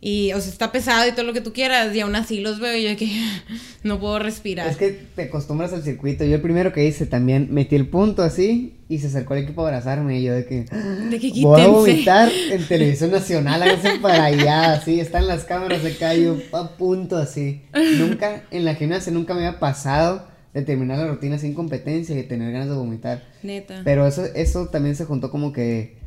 [0.00, 1.96] Y, o sea, está pesado y todo lo que tú quieras.
[1.96, 3.10] Y aún así los veo y yo que
[3.82, 4.68] no puedo respirar.
[4.68, 6.24] Es que te acostumbras al circuito.
[6.24, 9.62] Yo el primero que hice también metí el punto así y se acercó el equipo
[9.62, 10.64] a abrazarme y yo de que
[11.10, 15.82] De que voy a vomitar en televisión nacional, háganse para allá, así, están las cámaras
[15.82, 17.62] de acá yo a punto así.
[17.96, 22.18] Nunca, en la gimnasia nunca me había pasado de terminar la rutina sin competencia y
[22.18, 23.24] de tener ganas de vomitar.
[23.42, 23.82] Neta.
[23.84, 25.98] Pero eso, eso también se juntó como que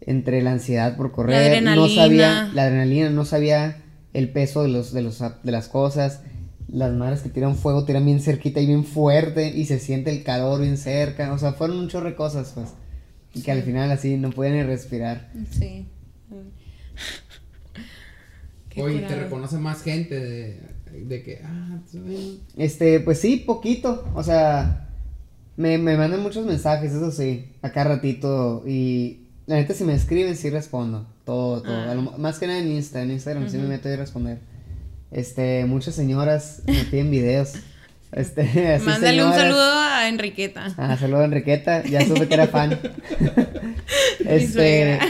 [0.00, 2.02] entre la ansiedad por correr, no adrenalina.
[2.02, 3.82] sabía, la adrenalina, no sabía
[4.14, 6.22] el peso de los, de los de las cosas.
[6.68, 10.22] Las madres que tiran fuego tiran bien cerquita y bien fuerte y se siente el
[10.22, 11.32] calor bien cerca.
[11.32, 12.68] O sea, fueron un chorro de cosas, pues.
[13.34, 15.30] Y que al final así no pueden ni respirar.
[15.50, 15.88] Sí.
[18.76, 20.60] Oye, te reconoce más gente de,
[20.92, 24.04] de que, ah, tú- Este, pues sí, poquito.
[24.14, 24.86] O sea,
[25.56, 28.62] Me, me mandan muchos mensajes, eso sí, acá ratito.
[28.66, 31.06] Y la neta, si me escriben, sí respondo.
[31.26, 31.74] Todo, todo.
[31.90, 31.94] Ah.
[31.94, 34.38] Lo- más que nada en Insta, en Instagram sí me meto y responder.
[35.10, 37.54] Este, muchas señoras me piden videos.
[38.12, 38.42] Este,
[38.74, 40.72] así Mándale un saludo a Enriqueta.
[40.78, 42.78] Ah, saludo a Enriqueta, ya supe que era fan.
[44.52, 45.00] Suegra.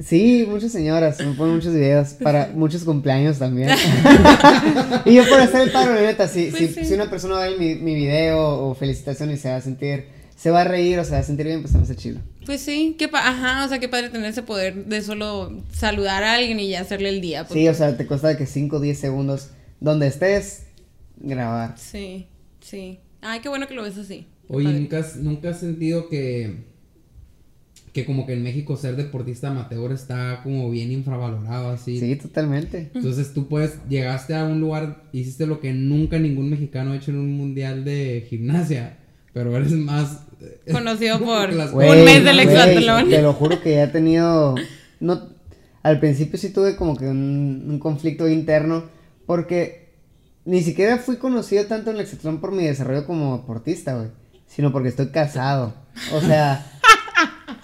[0.00, 3.70] Sí, muchas señoras, me ponen muchos videos para muchos cumpleaños también.
[5.04, 6.84] y yo por hacer el paro, la neta, si, Pues si, sí.
[6.84, 10.04] si una persona ve mi, mi video o felicitación y se va a sentir,
[10.36, 12.20] se va a reír o se va a sentir bien, pues se me hace chido.
[12.46, 16.22] Pues sí, qué pa- ajá, o sea, qué padre tener ese poder de solo saludar
[16.22, 17.44] a alguien y ya hacerle el día.
[17.50, 20.62] Sí, o sea, te cuesta de que 5 o 10 segundos, donde estés,
[21.16, 21.74] grabar.
[21.76, 22.28] Sí,
[22.60, 23.00] sí.
[23.20, 24.28] Ay, qué bueno que lo ves así.
[24.48, 24.78] Oye, padre.
[24.80, 26.64] ¿nunca has, nunca has sentido que,
[27.92, 31.98] que como que en México ser deportista amateur está como bien infravalorado así?
[31.98, 32.90] Sí, totalmente.
[32.94, 37.10] Entonces tú puedes, llegaste a un lugar, hiciste lo que nunca ningún mexicano ha hecho
[37.10, 38.98] en un mundial de gimnasia,
[39.32, 40.22] pero eres más...
[40.40, 43.08] eh, Conocido por- las- Un mes del hexatlón.
[43.10, 44.54] Te lo juro que ya he tenido.
[45.00, 45.28] No,
[45.82, 48.84] al principio sí tuve como que un, un conflicto interno.
[49.26, 49.88] Porque
[50.46, 54.08] ni siquiera fui conocido tanto en el hexatlón por mi desarrollo como deportista, güey.
[54.46, 55.74] Sino porque estoy casado.
[56.14, 56.64] O sea,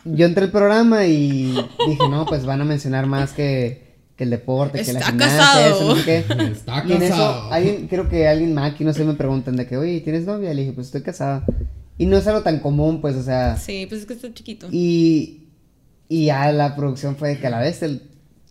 [0.04, 1.54] yo entré al programa y
[1.86, 5.36] dije, no, pues van a mencionar más que, que el deporte, que la Está gimnasia,
[5.38, 5.66] casado.
[5.76, 6.18] eso, no sé qué.
[6.52, 7.52] Está Y en eso, casado.
[7.52, 10.52] alguien, creo que alguien más aquí, no sé, me preguntan de que, oye, ¿tienes novia?
[10.54, 11.44] Le dije, pues estoy casada.
[11.96, 13.56] Y no es algo tan común, pues, o sea.
[13.56, 14.68] Sí, pues es que está chiquito.
[14.70, 15.48] Y,
[16.08, 18.02] y ya la producción fue de que a la vez, él,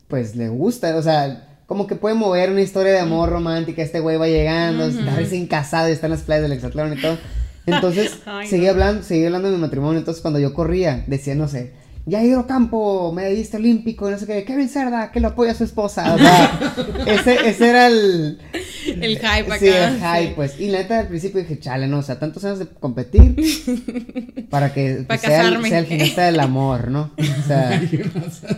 [0.07, 3.99] pues, le gusta, o sea, como que puede mover una historia de amor romántica, este
[3.99, 7.17] güey va llegando, está recién casado y está en las playas del Hexatlón y todo.
[7.65, 8.71] Entonces, Ay, seguí no.
[8.71, 11.71] hablando, seguí hablando de mi matrimonio, entonces cuando yo corría, decía, no sé,
[12.09, 16.13] Jairo Campo, medallista olímpico, no sé qué, Kevin Cerda, que lo apoya a su esposa,
[16.13, 16.59] o sea,
[17.07, 18.39] ese, ese era el...
[18.85, 19.57] El hype acá.
[19.57, 20.33] Sí, el hype, sí.
[20.35, 20.59] pues.
[20.59, 23.33] Y la neta al principio dije, chale, no, o sea, tantos años de competir
[24.49, 27.11] para que Pa' pues, sea, el, sea el del amor, ¿no?
[27.17, 27.81] O sea,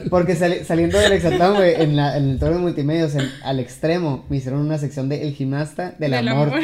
[0.09, 3.59] porque sali- saliendo del hexatlón, güey, en, la, en el toro de multimedios, en- al
[3.59, 6.47] extremo, me hicieron una sección de el gimnasta del, Del amor.
[6.47, 6.61] amor.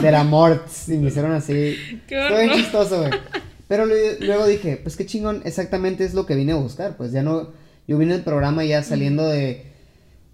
[0.00, 0.64] Del amor.
[0.88, 1.76] Y me hicieron así.
[2.06, 3.12] Qué Fue bien chistoso, güey.
[3.68, 6.96] Pero luego dije, pues qué chingón, exactamente es lo que vine a buscar.
[6.96, 7.48] Pues ya no,
[7.88, 9.64] yo vine al programa ya saliendo de,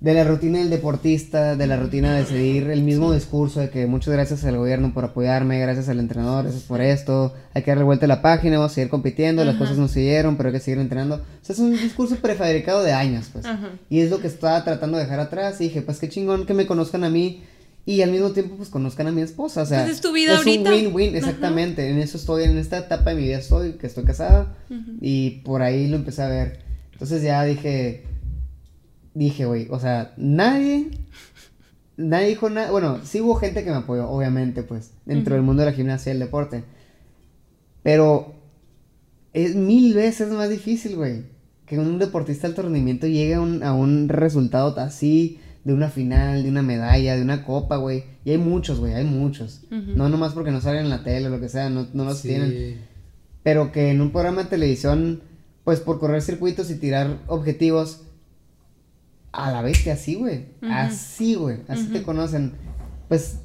[0.00, 3.86] de la rutina del deportista, de la rutina de seguir el mismo discurso de que
[3.86, 7.84] muchas gracias al gobierno por apoyarme, gracias al entrenador, gracias por esto, hay que darle
[7.84, 9.64] vuelta a la página, vamos a seguir compitiendo, las Ajá.
[9.64, 11.16] cosas no se dieron, pero hay que seguir entrenando.
[11.16, 13.44] O sea, es un discurso prefabricado de años, pues.
[13.46, 13.70] Ajá.
[13.88, 16.54] Y es lo que estaba tratando de dejar atrás y dije, pues qué chingón que
[16.54, 17.44] me conozcan a mí
[17.86, 20.32] y al mismo tiempo pues conozcan a mi esposa, o sea, Pues es tu vida
[20.32, 20.70] es ahorita.
[20.70, 24.04] un win-win, exactamente, en eso estoy, en esta etapa de mi vida estoy, que estoy
[24.04, 24.56] casada
[25.00, 26.62] y por ahí lo empecé a ver.
[26.92, 28.04] Entonces ya dije,
[29.14, 30.90] dije, güey, o sea, nadie,
[31.96, 35.62] nadie dijo nada, bueno, sí hubo gente que me apoyó, obviamente, pues, dentro del mundo
[35.62, 36.64] de la gimnasia y el deporte,
[37.82, 38.34] pero
[39.32, 41.24] es mil veces más difícil, güey,
[41.66, 45.88] que un deportista de alto rendimiento llegue a un, a un resultado así, de una
[45.90, 49.92] final, de una medalla, de una copa, güey, y hay muchos, güey, hay muchos, Ujú.
[49.94, 52.18] no nomás porque no salen en la tele o lo que sea, no, no los
[52.18, 52.28] Sí.
[52.28, 52.80] tienen,
[53.42, 55.22] pero que en un programa de televisión,
[55.64, 58.02] pues por correr circuitos y tirar objetivos,
[59.32, 60.46] a la bestia así, güey.
[60.62, 61.58] Así, güey.
[61.68, 62.06] Así te Ujú.
[62.06, 62.52] conocen.
[63.08, 63.36] Pues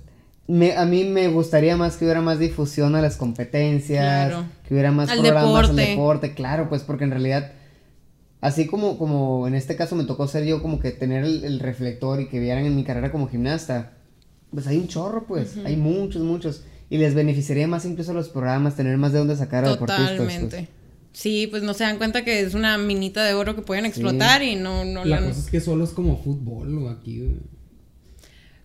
[0.47, 4.45] me, a mí me gustaría más que hubiera más difusión a las competencias, Claro.
[4.67, 5.81] que hubiera más Al programas al deporte.
[5.91, 7.51] deporte, claro, pues porque en realidad,
[8.41, 11.59] así como, como en este caso me tocó ser yo como que tener el, el
[11.59, 13.93] reflector y que vieran en mi carrera como gimnasta,
[14.51, 16.63] pues hay un chorro, pues, hay muchos, muchos.
[16.89, 20.11] Y les beneficiaría más incluso a los programas tener más de dónde sacar a deportistas.
[20.17, 20.17] pues.
[20.39, 20.67] Totalmente.
[21.13, 24.43] Sí, pues no se dan cuenta que es una minita de oro que pueden explotar
[24.43, 27.37] y no, no La han- cosa es que solo es como fútbol o aquí, güey.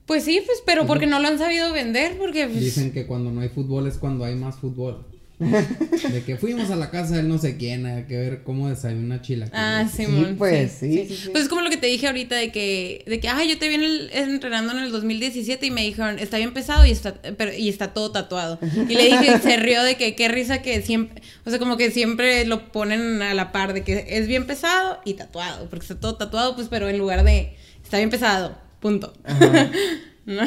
[0.05, 3.31] Pues sí, pues, pero porque no lo han sabido vender, porque pues, Dicen que cuando
[3.31, 5.07] no hay fútbol es cuando hay más fútbol.
[5.41, 9.23] De que fuimos a la casa del no sé quién, hay que ver cómo desayuna
[9.23, 9.59] chilaquiles.
[9.59, 10.35] Ah, Simón.
[10.37, 11.29] pues, sí, sí, sí.
[11.31, 13.69] Pues es como lo que te dije ahorita de que, de que, ay, yo te
[13.69, 17.15] vi en el- entrenando en el 2017 y me dijeron, está bien pesado y está,
[17.39, 18.59] pero, y está todo tatuado.
[18.89, 21.77] Y le dije, y se rió de que qué risa que siempre, o sea, como
[21.79, 25.85] que siempre lo ponen a la par de que es bien pesado y tatuado, porque
[25.85, 29.15] está todo tatuado, pues, pero en lugar de, está bien pesado, punto.
[30.27, 30.43] ¿No?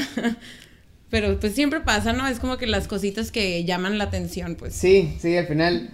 [1.14, 2.28] Pero pues siempre pasa, ¿no?
[2.28, 4.74] Es como que las cositas que llaman la atención, pues.
[4.74, 5.92] Sí, sí, al final,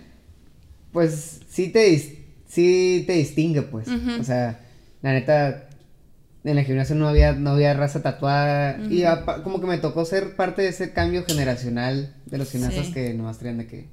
[0.93, 1.97] pues sí te,
[2.47, 3.89] sí te distingue, pues.
[3.89, 4.61] O sea,
[5.01, 5.67] la neta,
[6.45, 8.79] en la gimnasia no había, no había raza tatuada.
[8.89, 12.85] Y apa- como que me tocó ser parte de ese cambio generacional de los gimnastas
[12.87, 12.93] Sí.
[12.93, 13.89] que nomás traían de que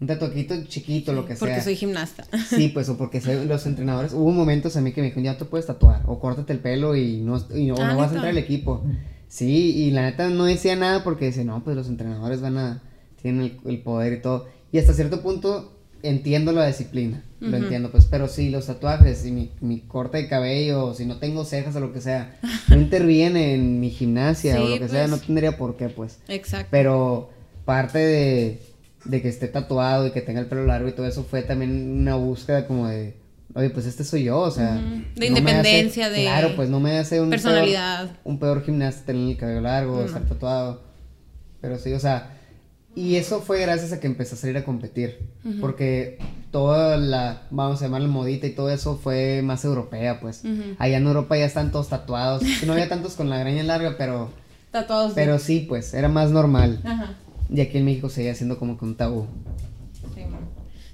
[0.00, 1.64] un tatuaquito chiquito, lo que Porque sea.
[1.64, 2.24] soy gimnasta.
[2.48, 5.36] Sí, pues, o porque soy- los entrenadores, hubo momentos a mí que me dijeron, ya
[5.38, 8.14] te puedes tatuar, o córtate el pelo y no, y no, Ah, no vas a
[8.14, 8.84] entrar al equipo.
[9.28, 12.82] Sí, y la neta no decía nada porque decía, no, pues los entrenadores van a,
[13.20, 14.46] tienen el, el poder y todo.
[14.72, 19.32] Y hasta cierto punto entiendo la disciplina, lo entiendo, pues, pero si los tatuajes y
[19.32, 23.54] mi, mi corte de cabello, si no tengo cejas o lo que sea, no interviene
[23.54, 25.26] en mi gimnasia o Sí, lo que sea, no pues.
[25.26, 26.18] tendría por qué, pues.
[26.28, 26.68] Exacto.
[26.70, 27.30] Pero
[27.64, 28.62] parte de,
[29.04, 32.00] de que esté tatuado y que tenga el pelo largo y todo eso fue también
[32.00, 33.16] una búsqueda como de,
[33.54, 34.74] oye, pues este soy yo, o sea.
[34.80, 35.02] Ujú.
[35.20, 38.04] De no me independencia, hace- de Claro, pues no me hace un personalidad.
[38.06, 40.82] Peor, un peor gimnasta tener el cabello largo, estar tatuado.
[41.60, 42.34] Pero sí, o sea.
[42.94, 45.20] Y eso fue gracias a que empecé a salir a competir.
[45.44, 45.60] Ujú.
[45.60, 46.18] Porque
[46.50, 50.42] toda la, vamos a llamarla modita y todo eso fue más europea, pues.
[50.78, 52.42] Allá en Europa ya están todos tatuados.
[52.66, 54.30] No había tantos con la greña larga, pero.
[54.72, 55.12] Tatuados.
[55.14, 56.80] Pero sí, pues, era más normal.
[56.84, 57.14] Ajá.
[57.50, 59.26] Y aquí en México seguía siendo como que un tabú.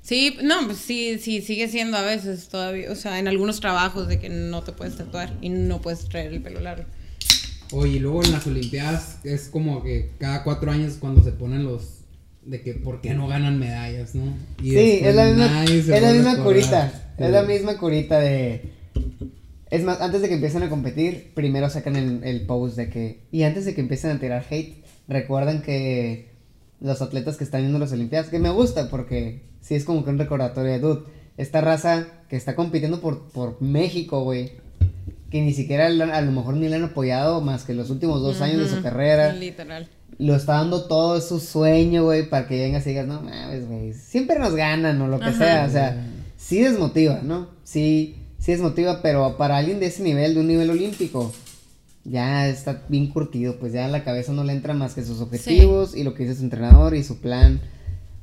[0.05, 4.07] Sí, no, pues sí, sí, sigue siendo a veces todavía, o sea, en algunos trabajos
[4.07, 6.85] de que no te puedes tatuar y no puedes traer el pelo largo.
[7.73, 11.65] Oye, y luego en las Olimpiadas es como que cada cuatro años cuando se ponen
[11.65, 12.01] los.
[12.45, 14.25] de que por qué no ganan medallas, ¿no?
[14.63, 17.15] Y Sí, es la misma, es la a misma curita.
[17.17, 18.73] Es la misma curita de.
[19.71, 23.21] Es más, antes de que empiecen a competir, primero sacan el, el post de que.
[23.33, 26.29] Y antes de que empiecen a tirar hate, recuerdan que
[26.79, 30.11] los atletas que están viendo las Olimpiadas, que me gusta porque sí es como que
[30.11, 31.03] un recordatorio de dude.
[31.39, 34.53] Esta raza que está compitiendo por, por México, güey.
[35.31, 38.41] Que ni siquiera a lo mejor ni le han apoyado más que los últimos dos
[38.41, 39.89] años de su carrera Literal.
[40.19, 43.95] lo está dando todo su sueño, güey, para que vengas y digas, no mames, güey,
[43.95, 45.39] siempre nos ganan o lo que Ajá.
[45.39, 46.07] sea, o sea,
[46.37, 47.49] sí desmotiva, ¿no?
[47.65, 51.33] Sí, sí desmotiva, pero para alguien de ese nivel, de un nivel olímpico,
[52.05, 55.97] ya está bien curtido, pues ya la cabeza no le entra más que sus objetivos
[55.97, 57.61] y lo que dice su entrenador y su plan.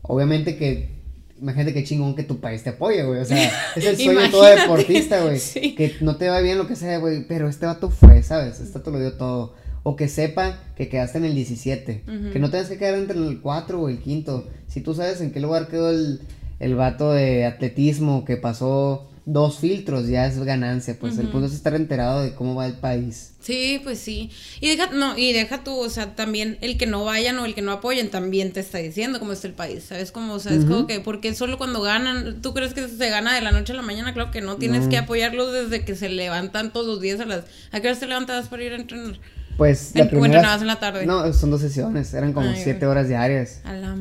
[0.04, 1.01] Obviamente que,
[1.42, 4.30] imagínate qué chingón que tu país te apoye, güey, o sea, es el sueño de
[4.30, 5.76] todo deportista, güey, Sí.
[5.76, 8.60] que no te va bien lo que sea, güey, pero este vato fue, ¿sabes?
[8.60, 9.54] Este vato lo dio todo.
[9.84, 12.04] O que sepa que quedaste en el 17.
[12.08, 12.32] Ujú.
[12.32, 14.48] Que no tengas que quedar entre el 4 o el quinto.
[14.68, 16.22] Si tú sabes en qué lugar quedó el,
[16.60, 20.98] el vato de atletismo que pasó dos filtros, ya es ganancia.
[21.00, 23.32] Pues el punto es estar enterado de cómo va el país.
[23.40, 24.30] Sí, pues sí.
[24.60, 27.56] Y deja, no, y deja tú, o sea, también el que no vayan o el
[27.56, 30.12] que no apoyen también te está diciendo cómo está el país, ¿sabes?
[30.12, 33.34] Como, o sea, es como que, porque solo cuando ganan, ¿tú crees que se gana
[33.34, 34.14] de la noche a la mañana?
[34.14, 34.90] Claro que no, tienes No.
[34.90, 37.46] que apoyarlos desde que se levantan todos los días a las...
[37.72, 39.20] ¿A qué hora te levantas para ir a entrenar?
[39.58, 41.06] Pues En- o entrenabas en la tarde.
[41.06, 42.14] No, son dos sesiones.
[42.14, 42.92] Eran como Ay, 7 güey.
[42.92, 43.62] horas diarias.
[43.64, 43.96] A la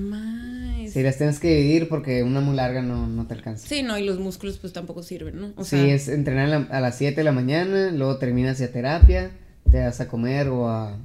[0.93, 3.67] Si las tienes que dividir porque una muy larga no, no te alcanza.
[3.69, 5.53] Sí, no, y los músculos pues tampoco sirven, ¿no?
[5.57, 8.59] O sí, sea, es entrenar a, la- a las 7 de la mañana, luego terminas
[8.59, 9.31] ya terapia,
[9.71, 10.99] te vas a comer o a, a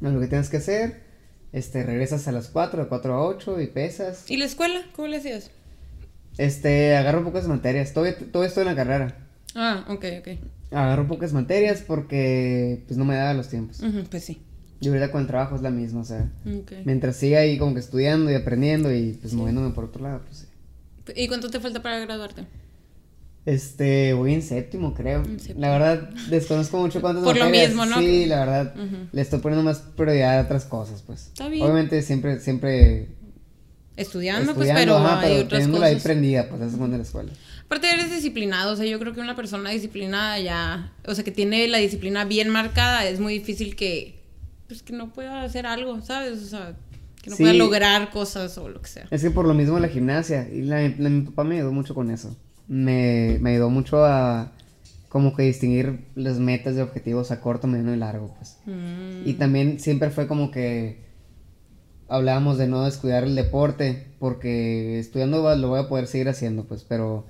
[0.00, 1.00] lo que tienes que hacer,
[1.52, 4.24] este, regresas a las 4, de 4 a 8 y pesas.
[4.30, 4.80] ¿Y la escuela?
[4.96, 5.50] ¿Cómo le hacías?
[6.36, 9.16] Este, agarro pocas materias, todavía, todavía estoy en la carrera.
[9.54, 10.28] Ah, ok, ok.
[10.70, 13.80] Agarro pocas materias porque pues no me daba los tiempos.
[14.10, 14.40] Pues sí.
[14.80, 16.30] Y ahorita con el trabajo es la misma, o sea,
[16.84, 20.38] mientras siga ahí como que estudiando y aprendiendo y pues moviéndome por otro lado, pues
[20.38, 20.46] sí.
[21.16, 22.44] ¿Y cuánto te falta para graduarte?
[23.44, 25.24] Este, voy en séptimo, creo.
[25.24, 25.60] En séptimo.
[25.60, 27.98] La verdad, desconozco mucho cuántas Por lo mismo, ¿no?
[27.98, 28.74] Sí, la verdad,
[29.10, 31.28] le estoy poniendo más prioridad a otras cosas, pues.
[31.28, 31.64] Está bien.
[31.64, 33.08] Obviamente siempre, siempre
[33.98, 36.04] Estudiando, pues, estudiando, pero ajá, hay pero otras teniéndola ahí cosas.
[36.04, 37.32] prendida, pues, eso es en la escuela.
[37.64, 41.32] Aparte eres disciplinado, o sea, yo creo que una persona disciplinada ya, o sea, que
[41.32, 44.17] tiene la disciplina bien marcada, es muy difícil que,
[44.68, 46.42] pues, que no pueda hacer algo, ¿sabes?
[46.42, 46.76] O sea,
[47.22, 47.42] que no Sí.
[47.42, 49.06] pueda lograr cosas o lo que sea.
[49.10, 51.94] Es que por lo mismo la gimnasia, y la, la- mi papá me ayudó mucho
[51.94, 52.36] con eso.
[52.68, 54.52] Me, me ayudó mucho a
[55.08, 58.58] como que distinguir las metas de objetivos a corto, mediano y largo, pues.
[58.66, 61.02] Mm, Y también siempre fue como que
[62.08, 66.84] hablábamos de no descuidar el deporte, porque estudiando lo voy a poder seguir haciendo, pues,
[66.84, 67.26] pero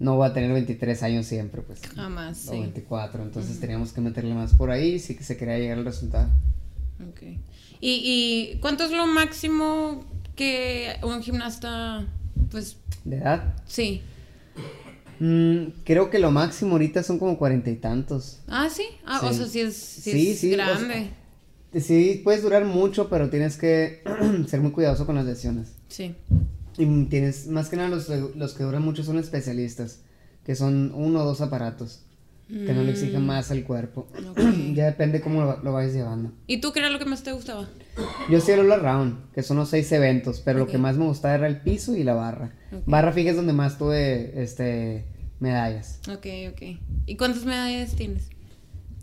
[0.00, 1.80] no voy a tener 23 años siempre, pues.
[1.94, 2.58] Jamás, O sí.
[2.60, 6.28] 24, entonces teníamos que meterle más por ahí si que se quería llegar al resultado.
[7.08, 7.22] Ok.
[7.22, 7.38] ¿Y,
[7.80, 10.04] ¿Y cuánto es lo máximo
[10.36, 12.04] que un gimnasta,
[12.50, 13.54] pues, ¿De edad?
[13.66, 14.02] sí?
[15.18, 18.40] Mm, creo que lo máximo ahorita son como cuarenta y tantos.
[18.48, 18.84] Ah, sí.
[19.04, 19.34] Ah, o Sí.
[19.36, 21.10] sea, sí es, sí Sí, es o sea, grande.
[21.78, 24.02] Sí, puedes durar mucho, pero tienes que
[24.48, 25.72] ser muy cuidadoso con las lesiones.
[25.88, 26.14] Sí.
[26.82, 30.00] Y tienes, más que nada los, los que duran mucho son especialistas,
[30.44, 32.04] que son uno o dos aparatos,
[32.48, 34.08] que no le exigen más al cuerpo.
[34.36, 34.72] Mm.
[34.74, 36.32] Ya depende cómo lo, lo vayas llevando.
[36.46, 37.68] ¿Y tú qué era lo que más te gustaba?
[38.30, 41.04] Yo hacía el all around, que son los seis eventos, pero lo que más me
[41.04, 42.52] gustaba era el piso y la barra.
[42.86, 45.04] Barra, fíjate, es donde más tuve este,
[45.40, 46.00] medallas.
[46.08, 46.62] Ok, ok.
[47.06, 48.28] ¿Y cuántas medallas tienes?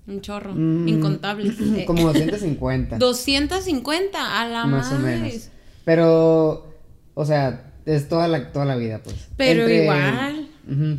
[0.07, 0.53] Un chorro.
[0.55, 1.55] Mm, Incontables.
[1.77, 2.97] Eh, Como 250.
[2.97, 5.19] 250 a la más o madre.
[5.19, 5.49] menos.
[5.85, 6.73] Pero,
[7.13, 9.15] o sea, es toda la, toda la vida, pues.
[9.37, 10.49] Pero igual.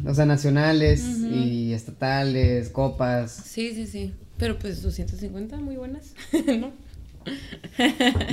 [0.07, 3.31] O sea, nacionales y estatales, copas.
[3.33, 4.15] Sí, sí, sí.
[4.39, 6.15] Pero pues 250, muy buenas,
[6.59, 6.73] ¿no?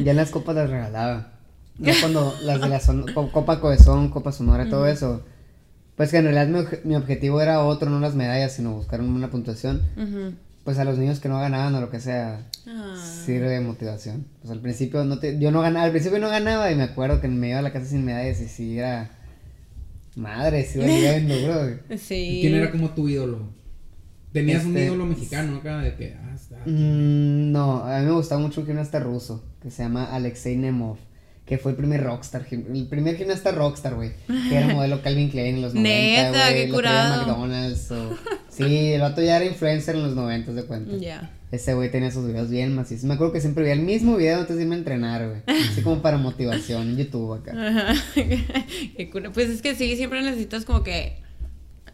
[0.03, 1.33] Ya las copas las regalaba.
[1.77, 5.23] Ya cuando las de la son- Copa Cohesón, Copa Sonora, todo eso.
[5.97, 9.29] Pues que en realidad mi, mi objetivo era otro, no las medallas, sino buscar una
[9.29, 9.81] puntuación.
[10.65, 12.95] Pues a los niños que no ganaban o lo que sea, Ah.
[13.25, 14.25] sirve de motivación.
[14.41, 17.21] Pues al principio no te, yo no ganaba, al principio no ganaba y me acuerdo
[17.21, 19.11] que me iba a la casa sin medallas y sí era
[20.15, 21.97] madre, sí iba viendo, bro.
[21.97, 22.39] Sí.
[22.41, 23.53] ¿Quién era como tu ídolo?
[24.33, 26.57] Tenías un Este- ídolo mexicano acá de que, ah, está.
[26.65, 30.97] Mm, no, a mí me gustaba mucho un gimnasta ruso que se llama Alexei Nemov,
[31.45, 34.11] que fue el primer rockstar, el primer gimnasta rockstar, güey,
[34.49, 37.27] que era modelo Calvin Klein en los 90, Neta, güey, qué curado.
[37.27, 38.17] McDonald's o...
[38.49, 40.97] Sí, el vato ya era influencer en los 90, de cuenta.
[40.97, 41.31] Ya.
[41.51, 43.03] Ese güey tenía sus videos bien macizos.
[43.03, 45.41] Me acuerdo que siempre veía el mismo video antes de irme a entrenar, güey.
[45.69, 47.51] Así como para motivación en YouTube acá.
[47.67, 47.93] Ajá.
[48.15, 49.31] Qué cura.
[49.31, 51.17] Pues es que sí, siempre necesitas como que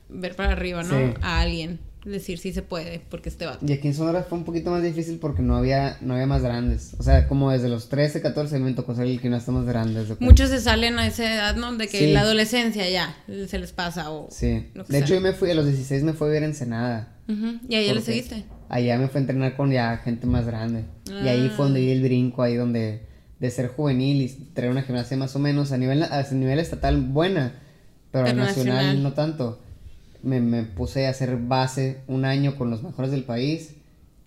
[0.08, 0.98] ver para arriba, ¿no?
[0.98, 1.14] Sí.
[1.22, 1.80] A alguien.
[2.06, 3.60] Decir si se puede, porque este va.
[3.66, 6.42] Y aquí en Sonora fue un poquito más difícil porque no había, no había más
[6.42, 6.96] grandes.
[6.98, 10.00] O sea, como desde los 13, 14 me tocó ser el gimnasta más grande.
[10.00, 10.26] haz de cuenta.
[10.26, 11.76] Muchos se salen a esa edad, ¿no?
[11.76, 12.12] De que Sí.
[12.14, 13.16] la adolescencia ya
[13.48, 14.30] se les pasa o...
[14.32, 14.72] Sí.
[14.74, 17.18] que De hecho, yo me fui, a los 16 me fui a a Ensenada.
[17.30, 17.60] Ujú.
[17.70, 18.46] Y ahí ya le seguiste.
[18.68, 20.86] Allá me fue a entrenar con ya gente más grande.
[21.08, 21.54] Y ahí Ah.
[21.56, 23.06] fue donde di el brinco, ahí donde
[23.40, 27.00] de ser juvenil y traer una gimnasia más o menos a nivel, a nivel estatal
[27.02, 27.60] buena,
[28.12, 29.02] pero a nacional.
[29.04, 29.62] no tanto.
[30.24, 33.76] Me, me puse a hacer base un año con los mejores del país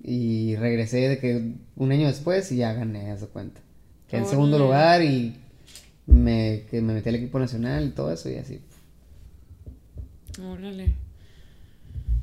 [0.03, 3.61] y regresé de que un año después y ya gané, haz de cuenta.
[4.09, 5.37] Quedé en segundo lugar y
[6.07, 8.61] me, que me metí al equipo nacional y todo eso y así.
[10.43, 10.95] Órale.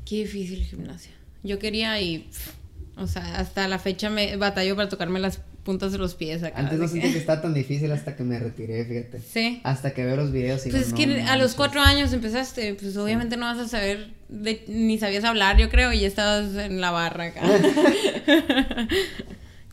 [0.05, 1.11] Qué difícil gimnasia.
[1.43, 2.19] Yo quería y...
[2.19, 2.53] pff,
[2.97, 6.57] O sea, hasta la fecha me batallo para tocarme las puntas de los pies acá.
[6.59, 9.19] Antes no sentí que estaba tan difícil hasta que me retiré, fíjate.
[9.21, 9.61] Sí.
[9.63, 11.53] Hasta que veo los videos y Pues es que "No a los manches".
[11.55, 15.93] cuatro años empezaste, pues obviamente no vas a saber, de- ni sabías hablar, yo creo,
[15.93, 17.41] y ya estabas en la barra acá.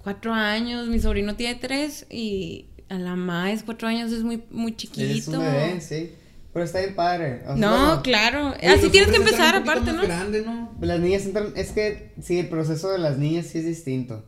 [0.02, 4.74] cuatro años, mi sobrino tiene tres y a la más cuatro años es muy, muy
[4.76, 5.06] chiquito.
[5.06, 6.12] Es un bebé, sí.
[6.52, 7.42] Pero está bien padre.
[7.44, 8.48] O sea, No, bueno, claro.
[8.48, 10.02] Así los tienes que hombres empezar aparte, ¿no?
[10.02, 10.72] grande, ¿no?
[10.80, 14.24] Las niñas entran, es que sí, el proceso de las niñas sí es distinto.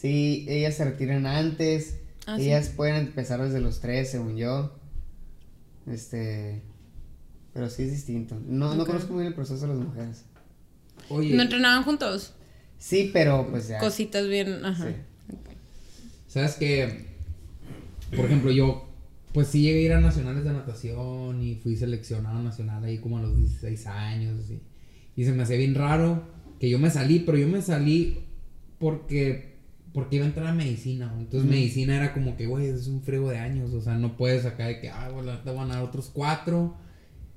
[0.00, 1.96] Sí, ellas se retiran antes,
[2.26, 2.44] Ah, sí.
[2.46, 4.74] ellas pueden empezar desde los tres, según yo.
[5.86, 6.62] Este,
[7.52, 8.40] pero sí es distinto.
[8.46, 10.24] No, no conozco muy bien el proceso de las mujeres.
[11.08, 12.34] Oye, ¿No entrenaban juntos?
[12.78, 13.78] Sí, pero pues ya.
[13.78, 14.88] Cositas bien, ajá.
[14.88, 14.94] Sí.
[16.28, 17.06] sabes que,
[18.14, 18.88] por ejemplo, yo,
[19.32, 23.18] pues sí llegué a ir a nacionales de natación y fui seleccionado nacional ahí como
[23.18, 24.60] a los 16 años, así.
[25.16, 26.22] Y se me hacía bien raro
[26.58, 28.20] que yo me salí, pero yo me salí
[28.78, 29.49] porque,
[29.92, 31.08] porque iba a entrar a medicina.
[31.08, 31.24] güey.
[31.24, 34.44] Entonces, medicina era como que, güey, es un friego de años, o sea, no puedes
[34.46, 36.76] acá de que, ah, bueno, te van a dar otros cuatro.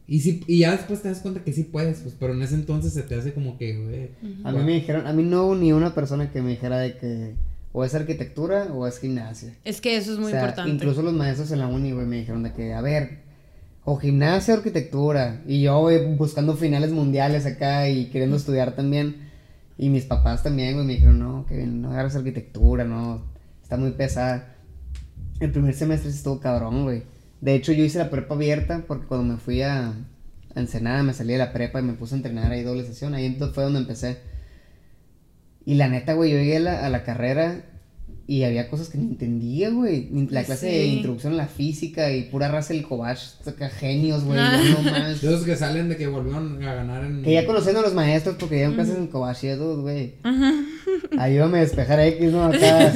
[0.05, 2.55] Y, sí, y ya después te das cuenta que sí puedes, pues, pero en ese
[2.55, 4.09] entonces se te hace como que, güey.
[4.43, 6.97] A mí me dijeron, a mí no hubo ni una persona que me dijera de
[6.97, 7.35] que
[7.73, 9.55] o es arquitectura o es gimnasia.
[9.65, 10.71] Es que eso es muy O sea, importante.
[10.71, 13.23] Incluso los maestros en la uni, güey, me dijeron de que, a ver,
[13.83, 15.41] o gimnasia o arquitectura.
[15.47, 19.31] Y yo, güey, buscando finales mundiales acá y queriendo estudiar también.
[19.77, 23.23] Y mis papás también, güey, me dijeron, no, que no agarres arquitectura, no,
[23.61, 24.55] está muy pesada.
[25.39, 27.03] El primer semestre sí estuvo cabrón, güey.
[27.41, 31.13] De hecho, yo hice la prepa abierta porque cuando me fui a, a Ensenada me
[31.13, 33.13] salí de la prepa y me puse a entrenar ahí doble sesión.
[33.13, 34.19] Ahí entonces fue donde empecé.
[35.65, 37.65] Y la neta, güey, yo llegué a la carrera
[38.25, 40.07] y había cosas que no entendía, güey.
[40.29, 44.39] La clase de introducción a la física y pura raza del Cobach, saca genios, güey.
[44.39, 44.61] Ah.
[44.81, 44.91] No.
[45.09, 47.21] De esos que salen de que volvieron a ganar en.
[47.21, 50.13] Que ya conociendo a los maestros porque dieron clases en Cobach y güey.
[51.17, 52.45] Ayúdame a despejar X, ¿no?
[52.45, 52.93] Acá.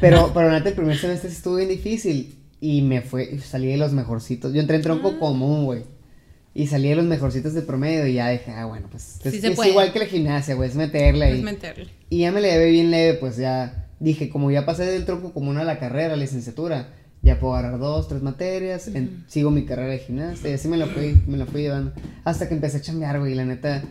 [0.00, 2.34] Pero, pero neta, el primer semestre estuvo bien difícil.
[2.60, 4.52] Y me fue, salí de los mejorcitos.
[4.52, 5.18] Yo entré en tronco Ah.
[5.20, 5.82] común, güey.
[6.52, 9.68] Y salí de los mejorcitos de promedio y ya dije, ah, bueno, pues es, Sí
[9.68, 11.38] igual que la gimnasia, güey, es meterle ahí.
[11.38, 11.86] Es meterle.
[12.10, 15.32] Y ya me la llevé bien leve, pues ya dije, como ya pasé del tronco
[15.32, 19.90] común a la carrera, licenciatura, ya puedo agarrar dos, tres materias, en- sigo mi carrera
[19.90, 21.92] de gimnasia, y así me la fui, me la fui llevando.
[22.24, 23.82] Hasta que empecé a chambear, güey, la neta,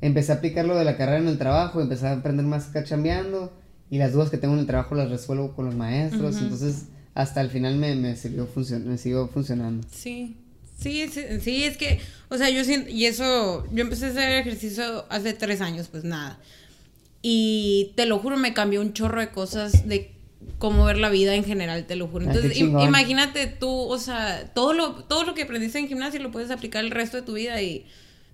[0.00, 2.82] empecé a aplicar lo de la carrera en el trabajo, empecé a aprender más acá
[2.84, 3.52] chambeando,
[3.88, 7.40] y las dudas que tengo en el trabajo las resuelvo con los maestros, entonces hasta
[7.40, 9.86] el final me, me funcion me siguió funcionando.
[9.90, 10.36] Sí.
[10.78, 14.32] Sí, sí, sí, es que, o sea, yo siento, y eso, yo empecé a hacer
[14.32, 16.38] ejercicio hace tres años, pues nada.
[17.22, 20.16] Y te lo juro, me cambió un chorro de cosas de
[20.58, 22.26] cómo ver la vida en general, te lo juro.
[22.26, 26.30] Ah, Entonces, imagínate tú, o sea, todo lo, todo lo que aprendiste en gimnasia lo
[26.30, 27.86] puedes aplicar el resto de tu vida y,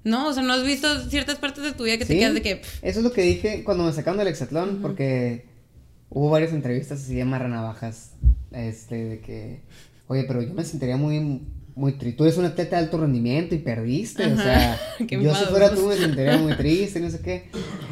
[0.05, 2.43] no, o sea, no has visto ciertas partes de tu vida que te quedas de
[2.43, 5.47] que, pff, Eso es lo que dije cuando me sacaron del hexatlón, porque
[6.11, 8.13] hubo varias entrevistas así de marranavajas,
[8.53, 9.61] este, de que,
[10.09, 11.41] oye, pero yo me sentiría muy,
[11.75, 12.17] muy triste.
[12.19, 14.79] Tú eres un atleta de alto rendimiento y perdiste, o sea,
[15.23, 17.45] yo si fuera tú me sentiría muy triste, no sé qué.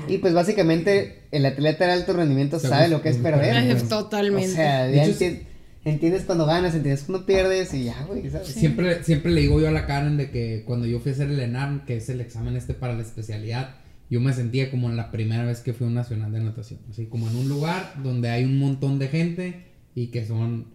[0.09, 3.55] Y pues básicamente el atleta de alto rendimiento sabe lo que es perder.
[3.73, 3.89] pues.
[3.89, 4.49] Totalmente.
[4.51, 5.41] O sea, ya hecho, enti-
[5.85, 8.49] entiendes cuando ganas, entiendes cuando pierdes y ya, güey, ¿sabes?
[8.49, 11.31] Siempre, siempre le digo yo a la Karen de que cuando yo fui a hacer
[11.31, 13.77] el ENARM, que es el examen este para la especialidad,
[14.11, 16.81] yo me sentía como la primera vez que fui a un nacional de natación.
[16.91, 20.67] Así como en un lugar donde hay un montón de gente y que son,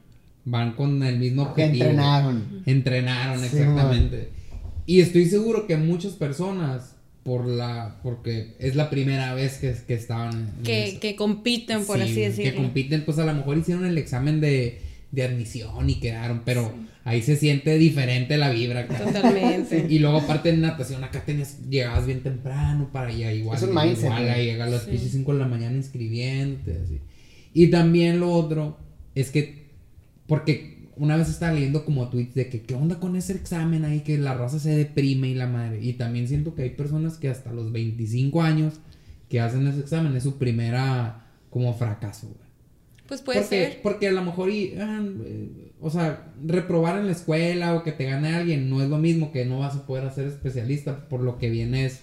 [0.46, 1.86] van con el mismo Que objetivo.
[1.86, 2.62] entrenaron.
[2.66, 4.30] Entrenaron, Sí, exactamente.
[4.86, 9.96] y estoy seguro que muchas personas, por la, porque es la primera vez que, que
[9.96, 11.00] estaban en Que, eso.
[11.00, 12.62] que compiten, por Sí, así Que decirlo.
[12.62, 14.80] compiten, pues a lo mejor hicieron el examen de,
[15.12, 16.72] de admisión y quedaron, pero
[17.04, 18.82] ahí se siente diferente la vibra.
[18.82, 19.00] acá.
[19.00, 19.88] Totalmente.
[19.90, 23.58] Y luego aparte en natación acá tenías, llegabas bien temprano para allá igual.
[23.58, 24.92] Es un mindset, Igual ahí llegas a las Sí.
[24.92, 27.00] pinches 5 de la mañana inscribiéndote, así.
[27.56, 28.78] Y también lo otro
[29.16, 29.65] es que,
[30.28, 34.02] porque una vez estaba leyendo como tweets de que qué onda con ese examen ahí,
[34.02, 35.80] que la raza se deprime y la madre.
[35.82, 38.76] Y también siento que hay personas que hasta los 25 años
[39.30, 42.46] que hacen ese examen es su primera como fracaso, güey.
[43.08, 43.82] Pues puede porque, ser.
[43.84, 47.92] Porque a lo mejor, y, ah, eh, o sea, reprobar en la escuela o que
[47.92, 51.22] te gane alguien no es lo mismo que no vas a poder hacer especialista por
[51.22, 52.02] lo que vienes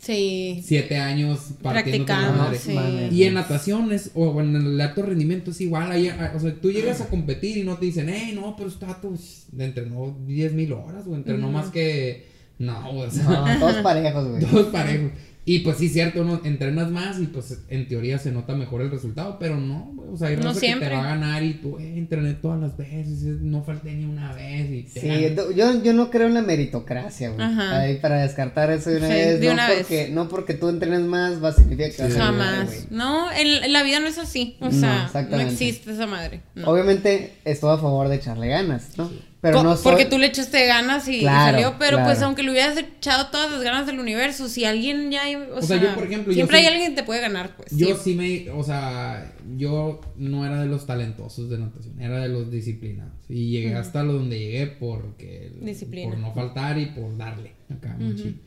[0.00, 0.62] Sí.
[0.64, 2.58] siete años partiendo la Practicando, madre.
[2.58, 2.74] sí.
[3.14, 5.92] Y en natación es, o en el alto rendimiento es igual.
[5.92, 8.68] ahí, ah, o sea, tú llegas a competir y no te dicen, hey, no, pero
[8.70, 9.14] está tú
[9.58, 12.28] entrenó 10 mil horas o entrenó más que.
[12.58, 14.44] No, o sea, No, todos parejos, güey.
[14.44, 15.10] todos parejos.
[15.46, 18.90] Y pues sí, cierto, uno entrenas más y pues en teoría se nota mejor el
[18.90, 20.88] resultado, pero no, o sea, hay No que siempre.
[20.88, 24.32] te va a ganar y tú, eh, entrené todas las veces, no falté ni una
[24.34, 27.40] vez y te Sí, yo, yo no creo en la meritocracia, güey.
[27.44, 27.80] Ajá.
[27.80, 29.40] Ahí para descartar eso de una Sí, vez.
[29.40, 29.78] de no, una vez.
[29.78, 32.66] porque, no porque tú entrenes más va a significar que vas a ganar, Jamás.
[32.66, 32.80] güey.
[32.90, 34.56] No, en, la vida no es así.
[34.60, 36.42] O No, sea, no, existe esa madre.
[36.54, 36.68] no.
[36.68, 39.10] Obviamente estoy a favor de echarle ganas, ¿no?
[39.40, 39.84] Pero Co- no soy...
[39.84, 43.62] Porque tú le echaste ganas y, salió, pero pues aunque le hubieras echado todas las
[43.62, 45.22] ganas del universo, si alguien ya,
[45.52, 47.56] o, O sea, sea, yo, por ejemplo, siempre sí- hay alguien que te puede ganar,
[47.56, 47.70] pues.
[47.74, 48.00] Yo sí.
[48.04, 52.50] sí me, o sea, yo no era de los talentosos de natación, era de los
[52.50, 53.14] disciplinados.
[53.30, 55.52] Y llegué hasta lo donde llegué porque...
[55.62, 56.10] Disciplina.
[56.10, 58.40] Por no faltar y por darle acá, machín.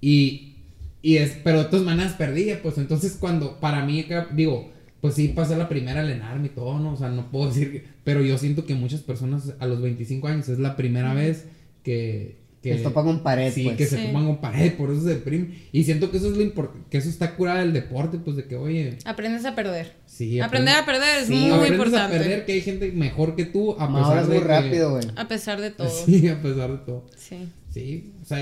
[0.00, 0.56] Y,
[1.00, 5.14] y es, pero de todas maneras perdí, pues entonces cuando, para mí, acá, digo, pues
[5.14, 6.92] sí pasé la primera al enarme y todo, ¿no?
[6.92, 10.26] O sea, no puedo decir que, pero yo siento que muchas personas a los 25
[10.28, 11.44] años es la primera vez
[11.82, 12.38] que...
[12.62, 13.76] que se topan con pared, Sí, pues.
[13.76, 15.54] que se topan con pared, por eso se deprimen.
[15.72, 18.44] Y siento que eso es lo importante, que eso está curado del deporte, pues de
[18.46, 19.92] que, oye, Aprendes a perder.
[20.06, 22.16] sí, Aprender a perder es Sí, muy aprendes importante.
[22.16, 25.04] a perder, que hay gente mejor que tú, a pesar de muy rápido, güey.
[25.14, 25.88] A pesar de todo.
[25.88, 27.06] Sí, a pesar de todo.
[27.16, 27.48] Sí.
[27.72, 28.38] Sí, o sea,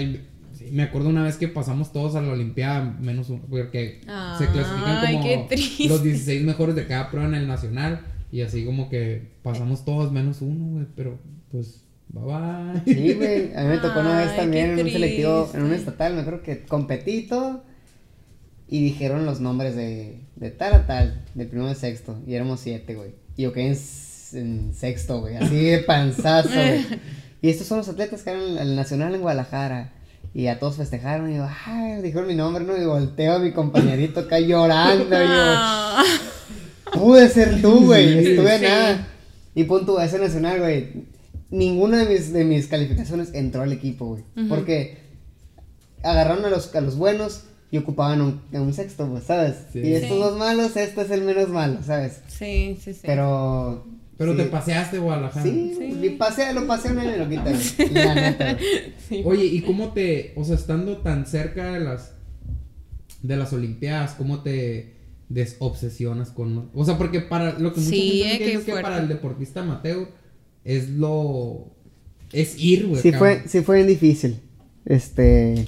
[0.57, 4.01] sí, me acuerdo una vez que pasamos todos a la Olimpiada, menos uno, porque
[4.39, 5.49] se clasifican como
[5.89, 8.01] los 16 mejores de cada prueba en el nacional.
[8.33, 11.19] Y así como que pasamos todos menos uno, güey, pero
[11.51, 12.95] pues, bye bye.
[12.95, 13.55] Sí, güey.
[13.55, 16.43] A mí me tocó una vez también en un selectivo, en un estatal, me acuerdo
[16.43, 17.65] que competí y todo,
[18.69, 22.21] Y dijeron los nombres de, de tal a tal, de primero de sexto.
[22.27, 23.15] Y éramos siete, güey.
[23.37, 23.77] Y yo quedé
[24.33, 25.37] en, sexto, güey.
[25.37, 26.85] Así de panzazo, güey.
[27.43, 29.93] Y estos son los atletas que eran el nacional en Guadalajara.
[30.39, 31.33] Y a todos festejaron.
[31.33, 32.77] Y yo, ay, dijeron mi nombre, ¿no?
[32.77, 35.05] Y volteo a mi compañerito acá llorando.
[35.05, 36.05] Y yo, Ah,
[36.93, 38.19] Pude ser tú, güey.
[38.19, 38.65] Estuve Sí.
[38.65, 39.09] nada.
[39.55, 41.05] Y pon tu ese nacional, güey.
[41.51, 44.25] Ninguna de mis, de mis calificaciones entró al equipo, güey.
[44.49, 44.99] Porque
[46.03, 49.55] agarraron a los, a los buenos y ocupaban un, un sexto, pues, ¿sabes?
[49.73, 49.81] Sí.
[49.81, 50.19] Y estos Sí.
[50.19, 52.21] dos malos, este es el menos malo, ¿sabes?
[52.29, 53.01] sí, sí, sí.
[53.05, 53.87] Pero.
[54.19, 54.39] Pero sí.
[54.39, 55.43] te paseaste, Guadalajara.
[55.45, 56.11] Sí, Sí.
[56.19, 57.95] pasé, lo pasé una y lo quité, güey.
[58.05, 58.67] La neta, güey.
[59.09, 59.23] Sí.
[59.25, 62.13] Oye, ¿y cómo te, o sea, estando tan cerca de las
[63.23, 64.95] de las olimpiadas, cómo te
[65.29, 68.99] desobsesionas con, o sea, porque para lo que mucha Sí, gente eh, es que para
[68.99, 70.09] el deportista amateur
[70.65, 71.73] es lo
[72.33, 73.03] es ir, güey.
[73.03, 73.39] Sí cabrón.
[73.41, 74.41] fue, sí fue bien difícil.
[74.85, 75.67] Este.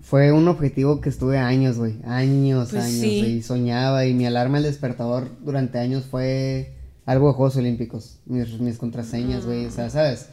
[0.00, 1.94] Fue un objetivo que estuve años, güey.
[2.04, 3.00] Años, Pues años.
[3.00, 3.18] sí.
[3.38, 4.04] Y soñaba.
[4.06, 6.74] Y mi alarma el despertador durante años fue
[7.04, 8.20] algo de Juegos Olímpicos.
[8.26, 9.66] Mis, mis contraseñas, güey.
[9.66, 10.28] O sea, ¿sabes?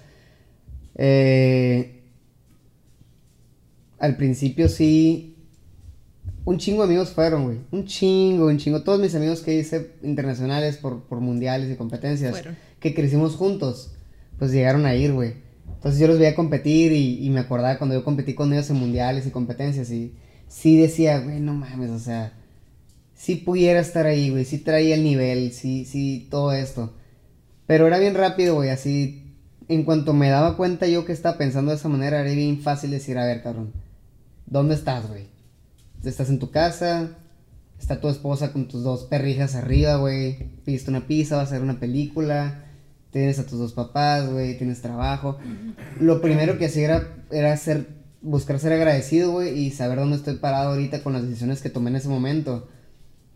[0.96, 2.04] Eh,
[3.98, 5.36] al principio sí.
[6.46, 7.60] Un chingo de amigos fueron, güey.
[7.72, 8.82] Un chingo, un chingo.
[8.84, 12.58] Todos mis amigos que hice internacionales por, por mundiales y competencias Fueron.
[12.80, 13.94] que crecimos juntos,
[14.40, 15.34] pues llegaron a ir, güey.
[15.76, 18.78] Entonces yo los veía competir y, y me acordaba cuando yo competí con ellos en
[18.78, 20.16] mundiales y competencias y
[20.48, 22.34] sí decía, güey, no mames, o sea,
[23.20, 26.94] sí pudiera estar ahí, güey, sí traía el nivel, sí, sí, todo esto.
[27.68, 29.36] Pero era bien rápido, güey, así,
[29.68, 32.92] en cuanto me daba cuenta yo que estaba pensando de esa manera, era bien fácil
[32.92, 33.74] decir, a ver, cabrón,
[34.46, 35.28] ¿dónde estás, güey?
[36.02, 37.18] ¿Estás en tu casa?
[37.78, 40.38] Está tu esposa con tus dos perrijas arriba, güey.
[40.64, 42.64] Pidiste una pizza, vas a ver una película.
[43.12, 44.58] Tienes a tus dos papás, güey.
[44.58, 45.38] Tienes trabajo.
[46.00, 47.88] Lo primero que hacía era, era ser,
[48.22, 49.58] buscar ser agradecido, güey.
[49.60, 52.68] Y saber dónde estoy parado ahorita con las decisiones que tomé en ese momento.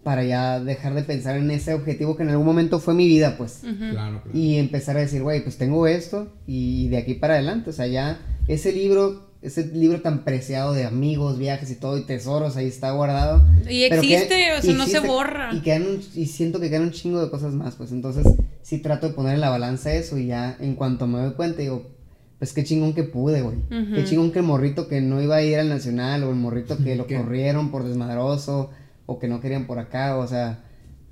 [0.04, 3.36] Para ya dejar de pensar en ese objetivo que en algún momento fue mi vida,
[3.38, 3.62] pues.
[3.64, 3.76] Ujú.
[3.92, 4.30] Claro, claro.
[4.38, 7.88] Y empezar a decir, güey, pues tengo esto y de aquí para adelante, o sea,
[7.88, 12.68] ya ese libro, ese libro tan preciado de amigos, viajes y todo, y tesoros, ahí
[12.68, 13.46] está guardado.
[13.70, 15.50] Y existe, o sea, no se borra.
[15.54, 18.26] Y, quedan un- y siento que quedan un chingo de cosas más, pues entonces
[18.62, 21.62] sí trato de poner en la balanza eso y ya en cuanto me doy cuenta
[21.62, 21.92] digo,
[22.40, 23.56] pues qué chingón que pude, güey.
[23.96, 26.78] Qué chingón que el morrito que no iba a ir al nacional o el morrito
[26.78, 27.16] que lo ¿Qué?
[27.16, 28.70] corrieron por desmadroso
[29.06, 30.64] o que no querían por acá, o sea,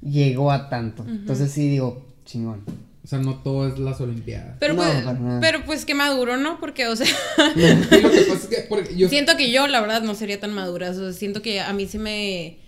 [0.01, 1.05] llegó a tanto.
[1.07, 2.63] Entonces sí digo, chingón.
[3.03, 4.57] O sea, no todo es las Olimpiadas.
[4.59, 6.59] Pero, No, pues, pero pues qué maduro, ¿no?
[6.59, 7.07] Porque, o sea,
[7.55, 10.39] Y lo que pasa es que porque yo siento que yo, la verdad, no sería
[10.39, 10.91] tan madura.
[10.91, 12.59] O sea, siento que a mí sí me.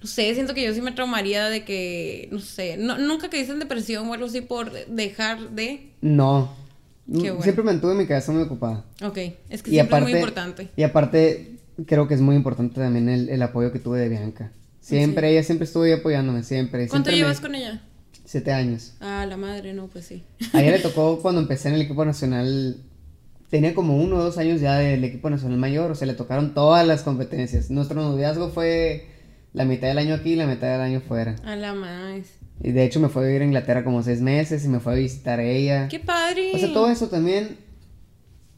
[0.00, 2.28] No sé, siento que yo sí me traumaría de que.
[2.32, 2.78] No sé.
[2.78, 5.90] No, nunca que dicen depresión o algo así por dejar de.
[6.00, 6.54] No.
[7.06, 7.42] Qué bueno.
[7.42, 8.84] Siempre mantuve mi cabeza muy ocupada.
[9.04, 9.18] Ok.
[9.50, 10.68] Es que Y siempre aparte, es muy importante.
[10.74, 11.56] Y aparte,
[11.86, 14.52] creo que es muy importante también el, el apoyo que tuve de Bianca.
[14.82, 16.88] Siempre, ella siempre estuvo ahí apoyándome, siempre.
[16.88, 17.80] ¿Cuánto siempre me- llevas con ella?
[18.24, 18.94] Siete años.
[19.00, 20.24] Ah, la madre, no, pues sí.
[20.52, 22.76] A ella le tocó cuando empecé en el equipo nacional.
[23.48, 26.52] Tenía como uno o dos años ya del equipo nacional mayor, o sea, le tocaron
[26.54, 27.70] todas las competencias.
[27.70, 29.06] Nuestro noviazgo fue
[29.52, 31.36] la mitad del año aquí y la mitad del año fuera.
[31.44, 32.22] A la madre.
[32.62, 34.92] Y de hecho me fue a vivir a Inglaterra como seis meses y me fue
[34.94, 35.88] a visitar a ella.
[35.88, 36.52] ¡Qué padre!
[36.54, 37.56] O sea, todo eso también,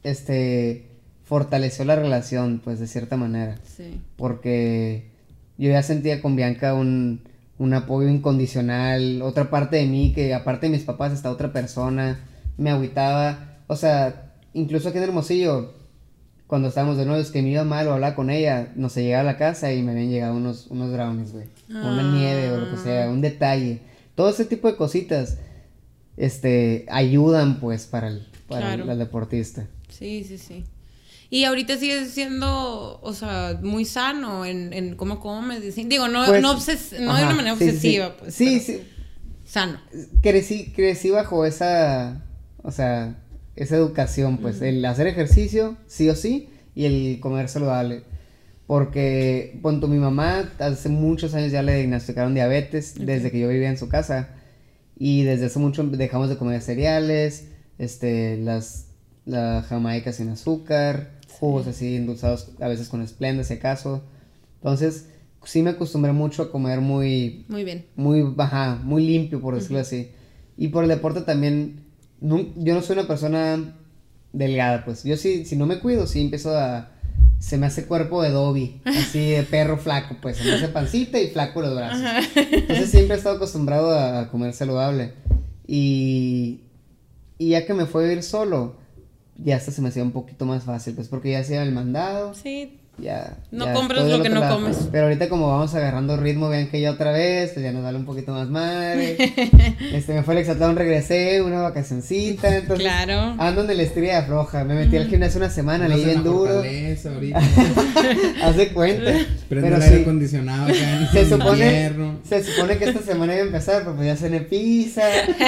[0.02, 0.86] este,
[1.24, 3.56] fortaleció la relación, pues, de cierta manera.
[3.64, 4.00] Sí.
[4.16, 5.10] Porque
[5.58, 7.20] yo ya sentía con Bianca un,
[7.58, 12.20] un apoyo incondicional, otra parte de mí que aparte de mis papás está otra persona,
[12.56, 15.72] me agüitaba, o sea, incluso aquí en Hermosillo,
[16.46, 19.22] cuando estábamos de novios que me iba mal o hablaba con ella, no sé, llegaba
[19.22, 22.12] a la casa y me habían llegado unos, unos brownies, güey, una Ah.
[22.14, 23.80] nieve o lo que sea, un detalle,
[24.14, 25.38] todo ese tipo de cositas,
[26.16, 29.66] este, ayudan pues para el, para el deportista.
[29.88, 30.64] Sí, sí, sí.
[31.30, 35.62] Y ahorita sigues siendo, o sea, muy sano en, en cómo comes.
[35.74, 37.76] Digo, no, Pues, no, obses- no de una manera sí, sí, sí.
[37.76, 38.34] obsesiva, pues.
[38.34, 38.82] Sí, sí,
[39.44, 39.80] Sano.
[40.22, 42.24] crecí, crecí bajo esa,
[42.62, 43.18] o sea,
[43.56, 48.04] esa educación, pues, el hacer ejercicio, sí o sí, y el comer saludable.
[48.66, 53.68] Porque, punto, mi mamá hace muchos años ya le diagnosticaron diabetes, desde que yo vivía
[53.68, 54.30] en su casa,
[54.98, 57.48] y desde hace mucho dejamos de comer cereales,
[57.78, 58.86] este, las,
[59.26, 64.02] la jamaica sin azúcar, jugos así endulzados, a veces con esplenda, si acaso.
[64.56, 65.08] Entonces,
[65.44, 67.86] sí me acostumbré mucho a comer muy, Muy bien.
[67.96, 70.10] muy baja, muy limpio, por decirlo así.
[70.56, 71.84] Y por el deporte también,
[72.20, 73.76] yo no soy una persona
[74.32, 75.04] delgada, pues.
[75.04, 76.90] Yo sí, si no me cuido, sí empiezo a...
[77.40, 80.38] Se me hace cuerpo de Dobby, así de perro flaco, pues.
[80.38, 82.00] Se me hace pancita y flaco los brazos.
[82.36, 85.12] Entonces siempre he estado acostumbrado a, a comer saludable.
[85.66, 86.60] Y,
[87.38, 88.76] y ya que me fue a vivir solo,
[89.36, 92.34] ya hasta se me hacía un poquito más fácil, pues porque ya hacía el mandado,
[92.34, 92.78] Sí.
[92.98, 93.34] Ya.
[93.50, 94.56] No ya compras lo que no lado.
[94.56, 94.88] comes.
[94.92, 97.98] Pero ahorita como vamos agarrando ritmo, vean que ya otra vez, pues ya nos vale
[97.98, 99.16] un poquito más madre.
[99.92, 103.34] este, me fue el exaltón, regresé, una vacacioncita, entonces Claro.
[103.38, 104.64] ando en el estrella floja.
[104.64, 107.40] Me metí al gimnasio una semana, leí bien duro, ahorita.
[108.42, 109.12] haz de cuenta.
[109.48, 112.18] Prende Pero el aire sí, acondicionado acá en se supone, invierno.
[112.28, 115.02] se supone que esta semana iba a empezar, pero pues ya cené pizza,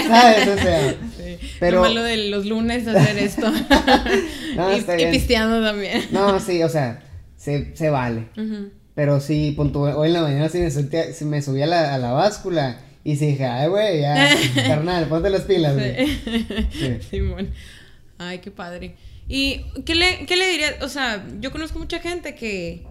[0.09, 0.49] ¿sabes?
[0.49, 1.38] O sea, Sí.
[1.61, 3.51] Pero- Lo malo de los lunes hacer esto.
[4.57, 6.03] No, y, está y pisteando también.
[6.11, 7.01] no, sí, o sea,
[7.47, 8.26] se, se vale.
[8.94, 11.94] Pero sí, punto, hoy en la mañana sí me, solté- sí me subí a la,
[11.94, 14.30] a la báscula y sí dije, ay, güey, ya,
[14.66, 16.07] carnal, ponte las pilas, güey.
[16.72, 16.99] Sí.
[17.11, 17.51] Simón.
[18.18, 18.97] Ay, qué padre.
[19.28, 20.76] ¿Y qué le, qué le diría?
[20.82, 22.84] O sea, yo conozco mucha gente que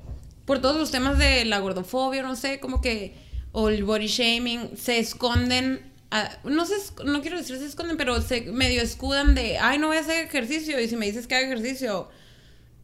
[0.45, 3.15] por todos los temas de la gordofobia, no sé, como que,
[3.51, 5.81] o el body shaming, se esconden,
[6.11, 9.87] a- no sé, no quiero decir se esconden, pero se medio escudan de, ay, no
[9.87, 12.09] voy a hacer ejercicio, y si me dices que haga ejercicio,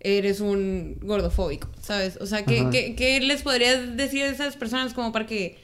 [0.03, 2.17] eres un gordofóbico, ¿sabes?
[2.19, 5.57] O sea, ¿qué, qué, qué les podría decir a esas personas como para que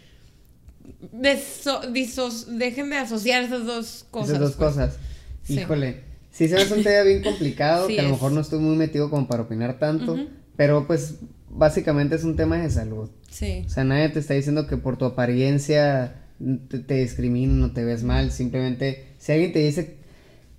[1.14, 4.30] deso- disos- dejen de asociar esas dos cosas?
[4.30, 4.70] Esas dos pues?
[4.70, 4.98] cosas.
[5.44, 5.60] Sí.
[5.60, 6.02] Híjole.
[6.32, 8.14] Sí, se hace un tema bien complicado, Sí que a lo es.
[8.14, 10.18] mejor no estoy muy metido como para opinar tanto,
[10.56, 11.16] pero pues
[11.50, 13.10] básicamente es un tema de salud.
[13.32, 13.64] Sí.
[13.66, 16.22] O sea, nadie te está diciendo que por tu apariencia
[16.70, 19.96] te, te discriminan o te ves mal, simplemente si alguien te dice,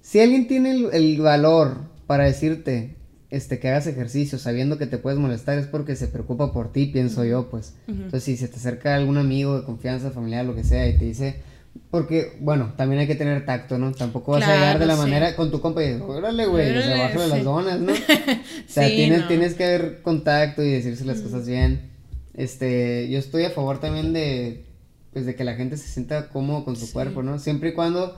[0.03, 1.77] si alguien tiene el, el valor
[2.09, 2.97] para decirte
[3.31, 6.87] este, que hagas ejercicio sabiendo que te puedes molestar es porque se preocupa por ti,
[6.87, 7.75] pienso yo, pues.
[7.87, 11.05] Entonces, si se te acerca algún amigo de confianza, familiar, lo que sea, y te
[11.05, 11.43] dice,
[11.91, 13.93] porque, bueno, también hay que tener tacto, ¿no?
[13.93, 15.01] Tampoco vas a llegar de la sí.
[15.01, 17.31] manera con tu compa y dices, órale, güey, o sea, bájale sí.
[17.31, 17.93] las donas, ¿no?
[18.69, 19.29] O sea, Sí, tienes, no.
[19.29, 21.91] tienes que haber contacto y decirse las cosas bien.
[22.35, 24.65] Este, yo estoy a favor también de,
[25.13, 27.39] pues, de que la gente se sienta cómodo con su cuerpo, ¿no?
[27.39, 28.17] Siempre y cuando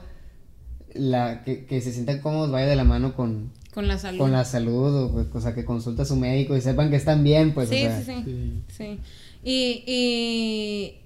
[0.93, 4.19] la, que, que se sientan cómodos vaya de la mano con, Con la salud.
[4.19, 6.97] con la salud, o, pues, o sea, que consulta a su médico y sepan que
[6.97, 8.03] están bien, pues, sí, o sea.
[8.03, 8.73] sí, sí, Sí.
[8.77, 8.99] sí.
[9.43, 10.97] Y, y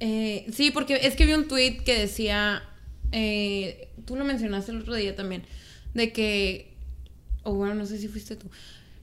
[0.00, 2.62] Eh, sí, porque es que vi un tweet que decía,
[3.12, 5.44] eh, tú lo mencionaste el otro día también,
[5.94, 6.72] de que,
[7.42, 8.48] o bueno, no sé si fuiste tú,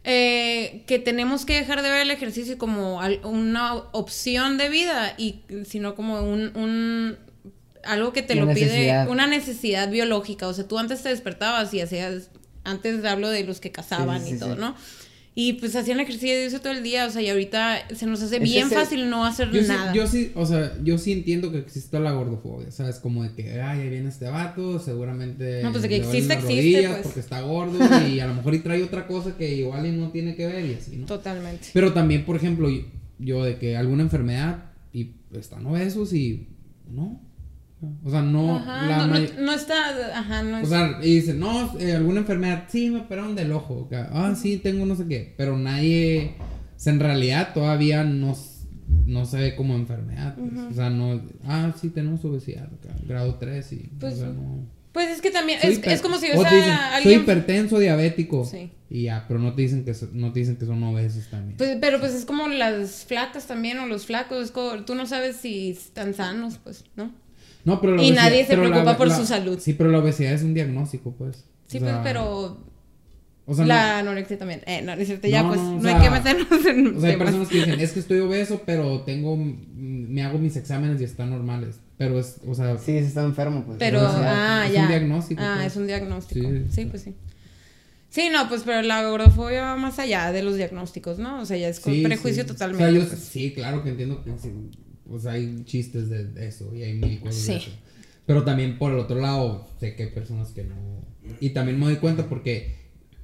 [0.04, 5.14] eh, que tenemos que dejar de ver el ejercicio como al- una opción de vida
[5.18, 7.18] y sino como un, un-
[7.84, 9.10] algo que te lo pide, necesidad.
[9.10, 10.48] una necesidad biológica.
[10.48, 12.30] O sea, tú antes te despertabas y hacías,
[12.64, 14.60] antes hablo de los que cazaban Sí, sí, y todo, sí.
[14.62, 14.76] ¿no?
[15.34, 18.22] Y pues hacían ejercicio de eso todo el día, o sea, y ahorita se nos
[18.22, 19.94] hace Es bien ese- fácil no hacer Yo sí, nada.
[19.94, 22.98] yo sí, o sea, yo sí entiendo que existe la gordofobia, ¿sabes?
[22.98, 25.64] Como de que, ay, ahí viene este vato, seguramente...
[25.64, 27.00] No, pues de que existe, existe, pues.
[27.04, 30.12] Porque está gordo y a lo mejor y trae otra cosa que igual y no
[30.12, 31.06] tiene que ver y así, ¿no?
[31.06, 31.70] Totalmente.
[31.74, 32.82] Pero también, por ejemplo, yo,
[33.18, 36.50] yo de que alguna enfermedad y están obesos y
[36.90, 37.22] no.
[38.04, 38.58] O sea, no...
[38.58, 42.20] Ajá, la no, no- no está, ajá, no o sea, y dicen, no, eh, alguna
[42.20, 43.88] enfermedad, sí, me operaron del ojo.
[43.90, 45.34] que, Ah, sí, tengo no sé qué.
[45.38, 48.38] Pero nadie, o sea, en realidad todavía no,
[49.08, 50.36] no se ve como enfermedad.
[50.36, 50.52] pues.
[50.70, 54.82] O sea, no, ah, sí, tenemos obesidad, acá, grado 3 y, Pues, o sea, no.
[54.92, 57.22] Pues es que también, es, es como si o ves te dicen, a soy alguien...
[57.22, 58.44] hipertenso, diabético.
[58.44, 58.72] Sí.
[58.90, 61.56] Y ya, pero no te dicen que, so- no te dicen que son obesos también.
[61.58, 65.06] Pues, pero pues es como las flacas también, o los flacos, es como- tú no
[65.06, 67.10] sabes si están sanos, pues, ¿no?
[67.66, 69.60] No, pero la Y obesidad- nadie se pero la- preocupa por la- su salud.
[69.60, 71.46] Sí, pero la obesidad es un diagnóstico, pues.
[71.68, 72.58] Sí, O pues, sea, pero
[73.46, 74.62] O sea, la anorexia también.
[74.66, 77.00] Eh, no, no es cierto, ya No, pues, no, no, hay que meternos en O
[77.00, 77.18] sea, hay temas.
[77.28, 81.04] personas que dicen, es que estoy obeso, pero tengo, mm, me hago mis exámenes y
[81.06, 81.80] están normales.
[81.98, 83.78] Pero es, o sea, Sí, se está enfermo, pues.
[83.80, 84.82] Pero, O sea, ah, es ya.
[84.84, 85.68] un diagnóstico, Ah, pues.
[85.72, 86.48] es un diagnóstico.
[86.50, 86.86] Sí, Sí.
[86.86, 87.16] pues sí.
[88.10, 91.40] Sí, no, pues, pero la gordofobia va más allá de los diagnósticos, ¿no?
[91.42, 92.48] O sea, ya es con sí, prejuicio sí.
[92.48, 92.84] totalmente.
[92.84, 93.20] O sea, yo pues.
[93.22, 94.52] sí, claro que entiendo que sí,
[95.12, 97.52] pues hay chistes de eso y hay mil cosas Sí.
[97.52, 97.72] de eso.
[98.26, 100.76] Pero también por el otro lado, sé que hay personas que no.
[101.40, 102.76] Y también me doy cuenta porque,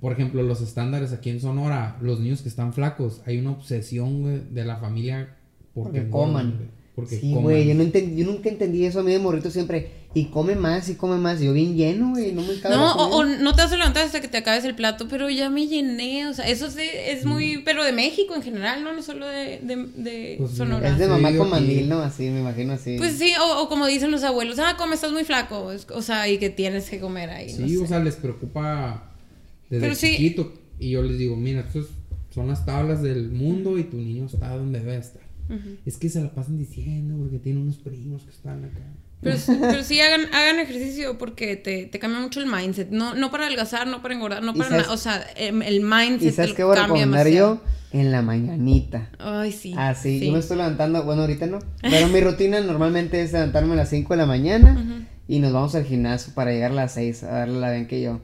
[0.01, 4.21] por ejemplo, los estándares aquí en Sonora, los niños que están flacos, hay una obsesión
[4.21, 5.35] güey, de la familia
[5.73, 6.71] porque, Porque coman.
[6.97, 9.91] Porque Sí, güey, yo, no yo nunca entendí eso a mí de morrito siempre.
[10.15, 11.39] Y come más, y come más.
[11.39, 14.19] Yo bien lleno, güey, no me No, o, o no te vas a levantar hasta
[14.19, 17.29] que te acabes el plato, pero ya me llené, o sea, eso sí es Mm.
[17.29, 20.89] muy, pero de México en general, no, no solo de, de, de Pues, Sonora.
[20.89, 21.99] Es de Sí, mamá yo con mandil, ¿no?
[21.99, 22.97] Así, me imagino así.
[22.97, 26.27] Pues sí, o, o como dicen los abuelos, ah, come, estás muy flaco, o sea,
[26.27, 27.51] y que tienes que comer ahí.
[27.51, 27.89] Sí, no o sé.
[27.89, 29.13] sea, les preocupa
[29.69, 30.51] desde Pero sí- chiquito.
[30.79, 31.89] Y yo les digo, mira, estos
[32.33, 35.21] son las tablas del mundo y tu niño está donde debe estar.
[35.49, 35.77] Ujú.
[35.85, 38.81] Es que se la pasan diciendo porque tiene unos primos que están acá.
[39.21, 42.89] Pero, pero sí hagan, hagan ejercicio porque te, te cambia mucho el mindset.
[42.91, 44.91] No, no para adelgazar, no para engordar, no ¿Y para nada.
[44.91, 47.61] O sea, em, el mindset ¿Y sabes qué voy a recomendar yo?
[47.93, 49.09] En la mañanita.
[49.17, 49.73] Ay, sí.
[49.77, 51.59] Ah, sí, yo me estoy levantando, bueno, ahorita no.
[51.81, 55.05] Pero mi rutina normalmente es levantarme a las 5 de la mañana Ujú.
[55.27, 58.01] y nos vamos al gimnasio para llegar a las 6, a darle la ven que
[58.01, 58.19] yo.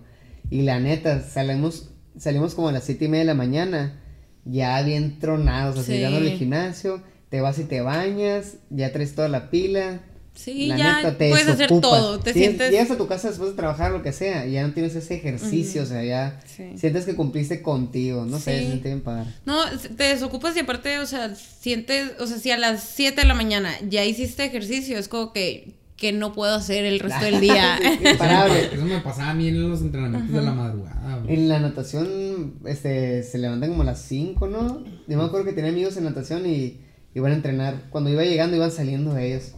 [0.51, 4.01] Y la neta, salimos, salimos como a las 7 y media de la mañana,
[4.43, 6.01] ya bien tronados, así, Sí.
[6.01, 7.01] dándole al gimnasio,
[7.33, 10.01] te vas y te bañas, ya traes toda la pila.
[10.35, 12.19] Sí, la ya neta, te puedes hacer todo.
[12.19, 12.69] Te sientes.
[12.69, 15.15] Llegas a tu casa después de trabajar, lo que sea, y ya no tienes ese
[15.15, 16.73] ejercicio, o sea, ya Sí.
[16.77, 18.59] sientes que cumpliste contigo, no sé, Sí.
[18.59, 19.31] se siente bien padre.
[19.47, 19.63] No,
[19.97, 23.33] te desocupas y aparte, o sea, sientes, o sea, si a las 7 de la
[23.33, 27.79] mañana ya hiciste ejercicio, es como que, que no puedo hacer el resto del día.
[28.11, 28.65] Imparable.
[28.75, 31.23] Eso me pasaba a mí en los entrenamientos de la madrugada.
[31.27, 34.83] En la natación, este, se levantan como a las 5, ¿no?
[35.07, 36.77] Yo me acuerdo que tenía amigos en natación y
[37.15, 37.83] iban a entrenar.
[37.89, 39.53] Cuando iba llegando, iban saliendo de ellos.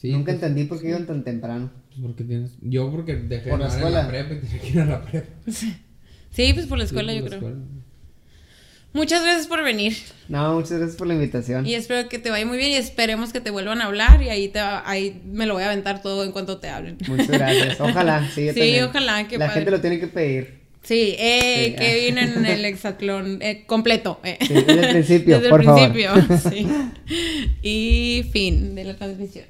[0.00, 1.70] Sí, Nunca pues, entendí por qué iban tan temprano.
[1.90, 2.52] pues, porque tienes...
[2.62, 4.08] Yo porque dejé Por de la nadar en la escuela.
[4.08, 5.28] prepa y tenía que ir a la prepa.
[6.32, 7.38] Sí, pues por la escuela, Sí, yo la creo.
[7.40, 7.64] escuela.
[8.92, 9.96] Muchas gracias por venir.
[10.28, 11.64] No, muchas gracias por la invitación.
[11.66, 14.30] Y espero que te vaya muy bien y esperemos que te vuelvan a hablar y
[14.30, 16.98] ahí, te, va- ahí me lo voy a aventar todo en cuanto te hablen.
[17.08, 17.80] Muchas gracias.
[17.80, 18.84] Ojalá, sí, yo Sí, también.
[18.84, 19.60] ojalá, qué La padre.
[19.60, 20.59] gente lo tiene que pedir.
[20.82, 21.76] Sí, eh, Sí.
[21.76, 24.18] que viene en el hexatlón eh, completo.
[24.24, 24.38] eh.
[24.40, 25.92] Sí, desde el principio, Desde por el favor.
[25.92, 26.12] principio,
[26.50, 26.66] sí.
[27.62, 29.44] Y fin de la transmisión.